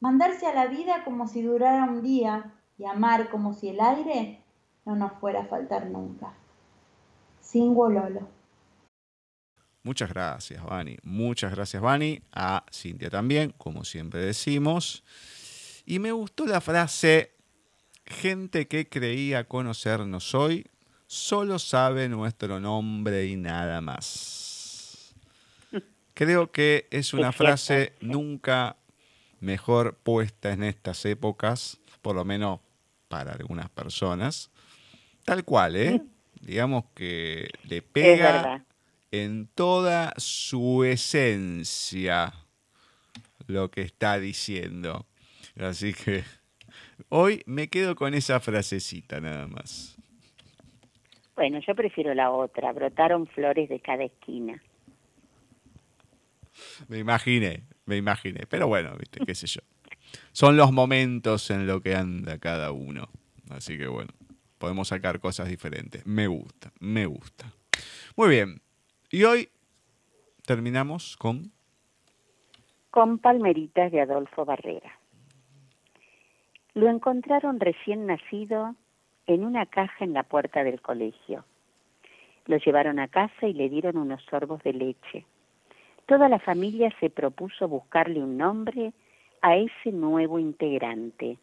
mandarse 0.00 0.46
a 0.46 0.54
la 0.54 0.66
vida 0.66 1.04
como 1.04 1.28
si 1.28 1.42
durara 1.42 1.84
un 1.84 2.02
día 2.02 2.52
y 2.78 2.84
amar 2.84 3.30
como 3.30 3.54
si 3.54 3.68
el 3.68 3.80
aire 3.80 4.42
no 4.84 4.96
nos 4.96 5.12
fuera 5.12 5.42
a 5.42 5.46
faltar 5.46 5.86
nunca. 5.86 6.34
Lolo. 7.54 8.28
Muchas 9.82 10.10
gracias, 10.10 10.64
Vani. 10.64 10.96
Muchas 11.02 11.52
gracias, 11.54 11.82
Vani. 11.82 12.22
A 12.32 12.64
Cintia 12.72 13.10
también, 13.10 13.52
como 13.58 13.84
siempre 13.84 14.20
decimos. 14.20 15.04
Y 15.84 15.98
me 15.98 16.12
gustó 16.12 16.46
la 16.46 16.60
frase, 16.60 17.32
gente 18.06 18.68
que 18.68 18.88
creía 18.88 19.44
conocernos 19.44 20.34
hoy, 20.34 20.66
solo 21.06 21.58
sabe 21.58 22.08
nuestro 22.08 22.60
nombre 22.60 23.26
y 23.26 23.36
nada 23.36 23.80
más. 23.80 25.14
Creo 26.14 26.52
que 26.52 26.86
es 26.90 27.12
una 27.12 27.32
frase 27.32 27.94
nunca 28.00 28.76
mejor 29.40 29.96
puesta 29.96 30.52
en 30.52 30.62
estas 30.62 31.04
épocas, 31.04 31.78
por 32.00 32.14
lo 32.14 32.24
menos 32.24 32.60
para 33.08 33.32
algunas 33.32 33.68
personas. 33.68 34.50
Tal 35.24 35.44
cual, 35.44 35.76
¿eh? 35.76 36.02
Digamos 36.40 36.84
que 36.94 37.50
le 37.64 37.82
pega 37.82 38.64
en 39.10 39.48
toda 39.48 40.14
su 40.16 40.84
esencia 40.84 42.32
lo 43.46 43.70
que 43.70 43.82
está 43.82 44.18
diciendo. 44.18 45.06
Así 45.58 45.92
que 45.92 46.24
hoy 47.08 47.42
me 47.46 47.68
quedo 47.68 47.94
con 47.94 48.14
esa 48.14 48.40
frasecita 48.40 49.20
nada 49.20 49.46
más. 49.46 49.96
Bueno, 51.34 51.60
yo 51.66 51.74
prefiero 51.74 52.14
la 52.14 52.30
otra. 52.30 52.72
Brotaron 52.72 53.26
flores 53.26 53.68
de 53.68 53.80
cada 53.80 54.04
esquina. 54.04 54.62
Me 56.88 56.98
imaginé, 56.98 57.64
me 57.86 57.96
imaginé. 57.96 58.46
Pero 58.48 58.68
bueno, 58.68 58.94
viste, 58.98 59.24
qué 59.24 59.34
sé 59.34 59.46
yo. 59.46 59.60
Son 60.32 60.56
los 60.56 60.72
momentos 60.72 61.50
en 61.50 61.66
lo 61.66 61.80
que 61.80 61.94
anda 61.94 62.38
cada 62.38 62.72
uno. 62.72 63.08
Así 63.50 63.78
que 63.78 63.86
bueno, 63.86 64.12
podemos 64.58 64.88
sacar 64.88 65.20
cosas 65.20 65.48
diferentes. 65.48 66.06
Me 66.06 66.26
gusta, 66.26 66.72
me 66.80 67.06
gusta. 67.06 67.52
Muy 68.16 68.28
bien. 68.28 68.60
Y 69.10 69.24
hoy 69.24 69.48
terminamos 70.46 71.16
con... 71.16 71.52
Con 72.90 73.18
Palmeritas 73.18 73.90
de 73.90 74.02
Adolfo 74.02 74.44
Barrera. 74.44 75.01
Lo 76.74 76.88
encontraron 76.88 77.60
recién 77.60 78.06
nacido 78.06 78.74
en 79.26 79.44
una 79.44 79.66
caja 79.66 80.04
en 80.04 80.12
la 80.12 80.22
puerta 80.22 80.64
del 80.64 80.80
colegio. 80.80 81.44
Lo 82.46 82.56
llevaron 82.56 82.98
a 82.98 83.08
casa 83.08 83.46
y 83.46 83.52
le 83.52 83.68
dieron 83.68 83.96
unos 83.96 84.22
sorbos 84.24 84.62
de 84.62 84.72
leche. 84.72 85.26
Toda 86.06 86.28
la 86.28 86.38
familia 86.38 86.92
se 86.98 87.10
propuso 87.10 87.68
buscarle 87.68 88.22
un 88.22 88.36
nombre 88.36 88.92
a 89.40 89.56
ese 89.56 89.92
nuevo 89.92 90.38
integrante. 90.38 91.38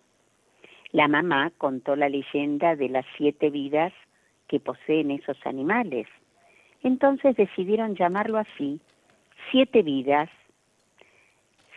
La 0.92 1.08
mamá 1.08 1.52
contó 1.58 1.96
la 1.96 2.10
leyenda 2.10 2.76
de 2.76 2.90
las 2.90 3.06
siete 3.18 3.50
vidas 3.50 3.94
que 4.48 4.60
poseen 4.60 5.12
esos 5.12 5.38
animales 5.46 6.08
entonces 6.84 7.36
decidieron 7.36 7.96
llamarlo 7.96 8.38
así, 8.38 8.80
siete 9.52 9.82
vidas. 9.82 10.30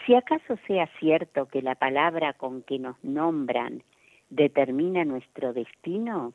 Si 0.04 0.14
acaso 0.14 0.56
sea 0.66 0.88
cierto 0.98 1.46
que 1.46 1.62
la 1.62 1.74
palabra 1.74 2.32
con 2.32 2.62
que 2.62 2.78
nos 2.78 3.02
nombran 3.04 3.82
determina 4.30 5.04
nuestro 5.04 5.52
destino, 5.52 6.32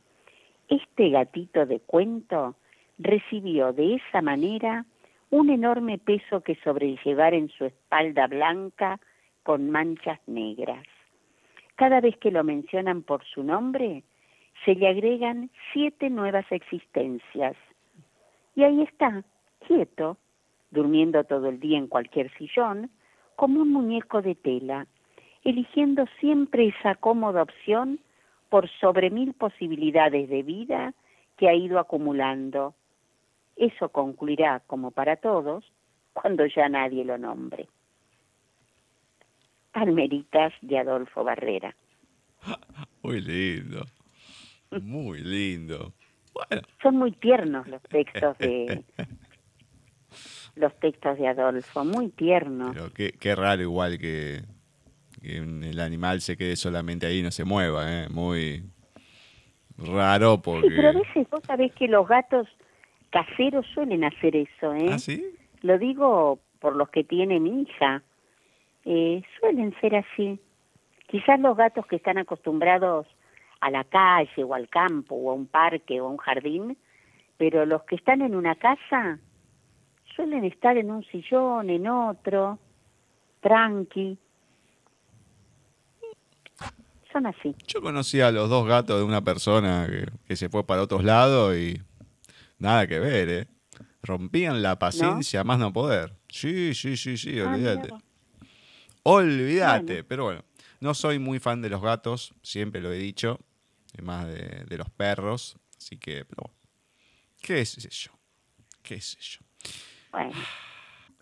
este 0.70 1.10
gatito 1.10 1.66
de 1.66 1.80
cuento 1.80 2.56
recibió 2.98 3.74
de 3.74 3.96
esa 3.96 4.22
manera 4.22 4.86
un 5.30 5.50
enorme 5.50 5.98
peso 5.98 6.42
que 6.42 6.56
sobrellevar 6.64 7.34
en 7.34 7.50
su 7.50 7.66
espalda 7.66 8.28
blanca 8.28 9.00
con 9.44 9.70
manchas 9.70 10.20
negras. 10.28 10.86
Cada 11.76 12.00
vez 12.00 12.18
que 12.18 12.32
lo 12.32 12.44
mencionan 12.44 13.04
por 13.04 13.24
su 13.26 13.44
nombre, 13.44 14.04
se 14.66 14.76
le 14.76 14.88
agregan 14.88 15.50
siete 15.74 16.10
nuevas 16.10 16.46
existencias, 16.52 17.56
y 18.56 18.64
ahí 18.64 18.82
está, 18.82 19.24
quieto, 19.68 20.18
durmiendo 20.72 21.24
todo 21.26 21.50
el 21.50 21.60
día 21.60 21.78
en 21.78 21.88
cualquier 21.88 22.36
sillón, 22.38 22.90
como 23.38 23.62
un 23.62 23.72
muñeco 23.72 24.22
de 24.22 24.34
tela, 24.36 24.88
eligiendo 25.44 26.06
siempre 26.20 26.68
esa 26.68 26.96
cómoda 26.96 27.44
opción 27.44 28.00
por 28.50 28.68
sobre 28.82 29.12
mil 29.12 29.34
posibilidades 29.34 30.28
de 30.28 30.42
vida 30.42 30.94
que 31.38 31.48
ha 31.48 31.54
ido 31.54 31.78
acumulando. 31.80 32.74
Eso 33.56 33.90
concluirá, 33.90 34.62
como 34.66 34.90
para 34.90 35.18
todos, 35.18 35.64
cuando 36.14 36.48
ya 36.48 36.68
nadie 36.68 37.06
lo 37.06 37.20
nombre. 37.20 37.68
Palmeritas 39.72 40.54
de 40.62 40.80
Adolfo 40.80 41.24
Barrera. 41.24 41.76
Muy 43.04 43.22
lindo, 43.22 43.86
muy 44.82 45.22
lindo. 45.22 45.94
Son 46.82 46.98
muy 46.98 47.14
tiernos 47.14 47.68
los 47.68 47.82
textos 47.84 48.38
de 48.40 48.84
los 50.58 50.78
textos 50.80 51.18
de 51.18 51.28
Adolfo, 51.28 51.86
muy 51.86 52.10
tiernos. 52.10 52.72
Pero 52.74 52.92
qué, 52.94 53.36
raro 53.36 53.62
igual 53.62 53.98
que, 53.98 54.42
el 55.22 55.80
animal 55.80 56.22
se 56.22 56.38
quede 56.38 56.56
solamente 56.56 57.06
ahí 57.06 57.20
y 57.20 57.24
no 57.24 57.32
se 57.32 57.44
mueva, 57.44 57.86
¿eh? 57.92 58.08
Muy 58.10 58.64
raro 59.78 60.42
porque... 60.42 60.70
pero 60.70 60.90
a 60.90 60.92
veces 60.94 61.30
vos 61.30 61.42
sabés 61.46 61.74
que 61.74 61.88
los 61.88 62.08
gatos 62.08 62.48
caseros 63.10 63.66
suelen 63.74 64.04
hacer 64.04 64.36
eso, 64.36 64.74
¿eh? 64.74 64.90
¿Ah, 64.92 65.00
sí? 65.00 65.24
Lo 65.62 65.78
digo 65.78 66.40
por 66.60 66.76
los 66.76 66.90
que 66.90 67.04
tienen 67.04 67.48
hija. 67.48 68.04
Eh, 68.86 69.22
suelen 69.40 69.76
ser 69.80 69.96
así. 69.96 70.40
Quizás 71.08 71.40
los 71.40 71.56
gatos 71.58 71.86
que 71.88 71.98
están 71.98 72.18
acostumbrados 72.18 73.08
a 73.60 73.72
la 73.72 73.84
calle 73.84 74.44
o 74.44 74.54
al 74.54 74.70
campo 74.70 75.16
o 75.16 75.32
a 75.32 75.34
un 75.34 75.48
parque 75.48 76.00
o 76.02 76.06
a 76.06 76.10
un 76.10 76.18
jardín, 76.18 76.78
pero 77.38 77.66
los 77.66 77.84
que 77.84 77.96
están 77.96 78.22
en 78.22 78.36
una 78.36 78.56
casa 78.56 79.20
suelen 80.18 80.44
estar 80.44 80.76
en 80.78 80.92
un 80.92 81.06
sillón, 81.06 81.70
en 81.70 81.88
otro, 81.88 82.60
tranqui. 83.40 84.18
Son 87.14 87.26
así. 87.26 87.56
Yo 87.68 87.82
conocí 87.82 88.20
a 88.20 88.32
los 88.32 88.50
dos 88.50 88.68
gatos 88.68 88.98
de 88.98 89.06
una 89.06 89.24
persona 89.24 89.88
que, 90.28 90.36
se 90.36 90.50
fue 90.50 90.66
para 90.66 90.82
otros 90.82 91.04
lados 91.04 91.56
y 91.56 91.80
nada 92.60 92.86
que 92.88 93.00
ver, 93.00 93.30
¿eh? 93.30 93.48
Rompían 94.02 94.62
la 94.62 94.78
paciencia 94.78 95.44
más 95.44 95.60
no 95.60 95.72
poder. 95.72 96.14
Sí, 96.28 96.74
sí, 96.74 96.98
sí, 96.98 97.18
sí, 97.18 97.40
ah, 97.40 97.50
olvídate. 97.50 97.90
olvídate, 99.04 100.04
pero 100.04 100.26
bueno. 100.26 100.44
No 100.80 100.94
soy 100.94 101.18
muy 101.18 101.40
fan 101.40 101.62
de 101.64 101.70
los 101.70 101.82
gatos, 101.82 102.36
siempre 102.44 102.82
lo 102.82 102.92
he 102.92 102.98
dicho 102.98 103.40
más 104.04 104.28
de, 104.28 104.78
los 104.78 104.90
perros. 104.92 105.58
Así 105.76 105.98
que, 105.98 106.26
pero 106.26 106.52
¿qué 107.42 107.62
es 107.62 107.76
yo? 107.78 108.12
¿Qué 108.84 108.96
es 108.96 109.18
yo? 109.18 109.42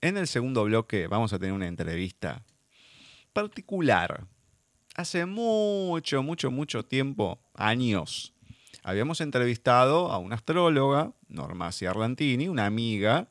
En 0.02 0.18
el 0.18 0.28
segundo 0.28 0.64
bloque 0.64 1.08
vamos 1.08 1.34
a 1.34 1.40
tener 1.40 1.54
una 1.54 1.68
entrevista 1.68 2.44
particular. 3.34 4.28
Hace 4.96 5.26
mucho, 5.26 6.24
mucho, 6.24 6.52
mucho 6.52 6.86
tiempo, 6.86 7.40
años, 7.54 8.34
habíamos 8.84 9.20
entrevistado 9.20 10.12
a 10.12 10.20
una 10.20 10.36
astróloga, 10.36 11.12
Norma 11.28 11.72
Ciarlantini, 11.72 12.48
una 12.48 12.66
amiga. 12.66 13.28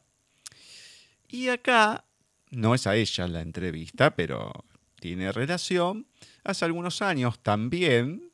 Y 1.28 1.48
acá, 1.48 2.04
no 2.50 2.74
es 2.74 2.86
a 2.86 2.96
ella 2.96 3.28
la 3.28 3.40
entrevista, 3.40 4.14
pero 4.14 4.52
tiene 5.00 5.32
relación. 5.32 6.06
Hace 6.42 6.64
algunos 6.64 7.02
años 7.02 7.38
también 7.38 8.32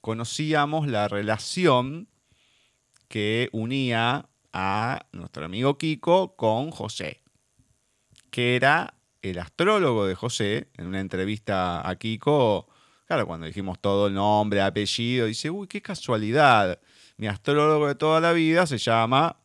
conocíamos 0.00 0.88
la 0.88 1.08
relación 1.08 2.08
que 3.08 3.48
unía 3.52 4.28
a 4.58 5.06
nuestro 5.12 5.44
amigo 5.44 5.76
Kiko 5.76 6.34
con 6.36 6.70
José, 6.70 7.22
que 8.30 8.56
era 8.56 8.94
el 9.20 9.38
astrólogo 9.38 10.06
de 10.06 10.14
José, 10.14 10.68
en 10.78 10.86
una 10.86 11.00
entrevista 11.00 11.86
a 11.86 11.96
Kiko, 11.96 12.68
claro, 13.06 13.26
cuando 13.26 13.46
dijimos 13.46 13.78
todo 13.80 14.06
el 14.06 14.14
nombre, 14.14 14.62
apellido, 14.62 15.26
dice, 15.26 15.50
uy, 15.50 15.66
qué 15.66 15.82
casualidad, 15.82 16.80
mi 17.18 17.26
astrólogo 17.26 17.88
de 17.88 17.96
toda 17.96 18.20
la 18.20 18.32
vida 18.32 18.66
se 18.66 18.78
llama 18.78 19.36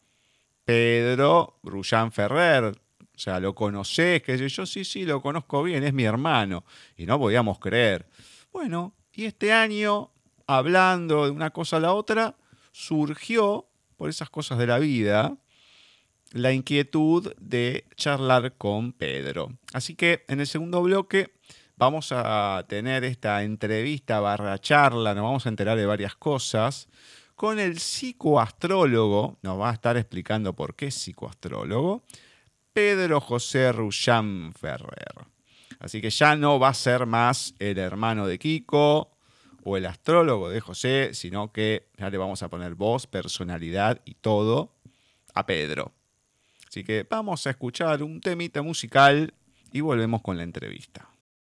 Pedro 0.63 1.59
Brullán 1.61 2.11
Ferrer, 2.11 2.73
sea, 3.21 3.39
lo 3.39 3.53
conocés, 3.53 4.23
que 4.23 4.49
yo 4.49 4.65
sí, 4.65 4.83
sí, 4.83 5.05
lo 5.05 5.21
conozco 5.21 5.61
bien, 5.61 5.83
es 5.83 5.93
mi 5.93 6.03
hermano. 6.03 6.65
Y 6.97 7.05
no 7.05 7.19
podíamos 7.19 7.59
creer. 7.59 8.07
Bueno, 8.51 8.95
y 9.13 9.25
este 9.25 9.53
año, 9.53 10.11
hablando 10.47 11.25
de 11.25 11.31
una 11.31 11.51
cosa 11.51 11.77
a 11.77 11.81
la 11.81 11.93
otra, 11.93 12.35
surgió, 12.71 13.67
por 14.01 14.09
esas 14.09 14.31
cosas 14.31 14.57
de 14.57 14.65
la 14.65 14.79
vida, 14.79 15.37
la 16.31 16.51
inquietud 16.51 17.35
de 17.39 17.85
charlar 17.95 18.57
con 18.57 18.93
Pedro. 18.93 19.51
Así 19.73 19.93
que 19.93 20.25
en 20.27 20.39
el 20.39 20.47
segundo 20.47 20.81
bloque 20.81 21.35
vamos 21.77 22.11
a 22.11 22.65
tener 22.67 23.03
esta 23.03 23.43
entrevista 23.43 24.19
barra 24.19 24.57
charla, 24.57 25.13
nos 25.13 25.23
vamos 25.23 25.45
a 25.45 25.49
enterar 25.49 25.77
de 25.77 25.85
varias 25.85 26.15
cosas 26.15 26.89
con 27.35 27.59
el 27.59 27.77
psicoastrólogo, 27.77 29.37
nos 29.43 29.59
va 29.59 29.69
a 29.69 29.73
estar 29.73 29.95
explicando 29.97 30.55
por 30.55 30.73
qué 30.73 30.89
psicoastrólogo, 30.89 32.01
Pedro 32.73 33.21
José 33.21 33.71
Rullán 33.71 34.51
Ferrer. 34.59 35.27
Así 35.79 36.01
que 36.01 36.09
ya 36.09 36.35
no 36.35 36.57
va 36.57 36.69
a 36.69 36.73
ser 36.73 37.05
más 37.05 37.53
el 37.59 37.77
hermano 37.77 38.25
de 38.25 38.39
Kiko 38.39 39.11
o 39.63 39.77
el 39.77 39.85
astrólogo 39.85 40.49
de 40.49 40.59
José, 40.59 41.13
sino 41.13 41.51
que 41.51 41.87
ya 41.97 42.09
le 42.09 42.17
vamos 42.17 42.43
a 42.43 42.49
poner 42.49 42.75
voz, 42.75 43.07
personalidad 43.07 44.01
y 44.05 44.15
todo 44.15 44.73
a 45.33 45.45
Pedro. 45.45 45.93
Así 46.67 46.83
que 46.83 47.05
vamos 47.09 47.45
a 47.47 47.51
escuchar 47.51 48.01
un 48.03 48.21
temita 48.21 48.61
musical 48.61 49.33
y 49.71 49.81
volvemos 49.81 50.21
con 50.21 50.37
la 50.37 50.43
entrevista. 50.43 51.09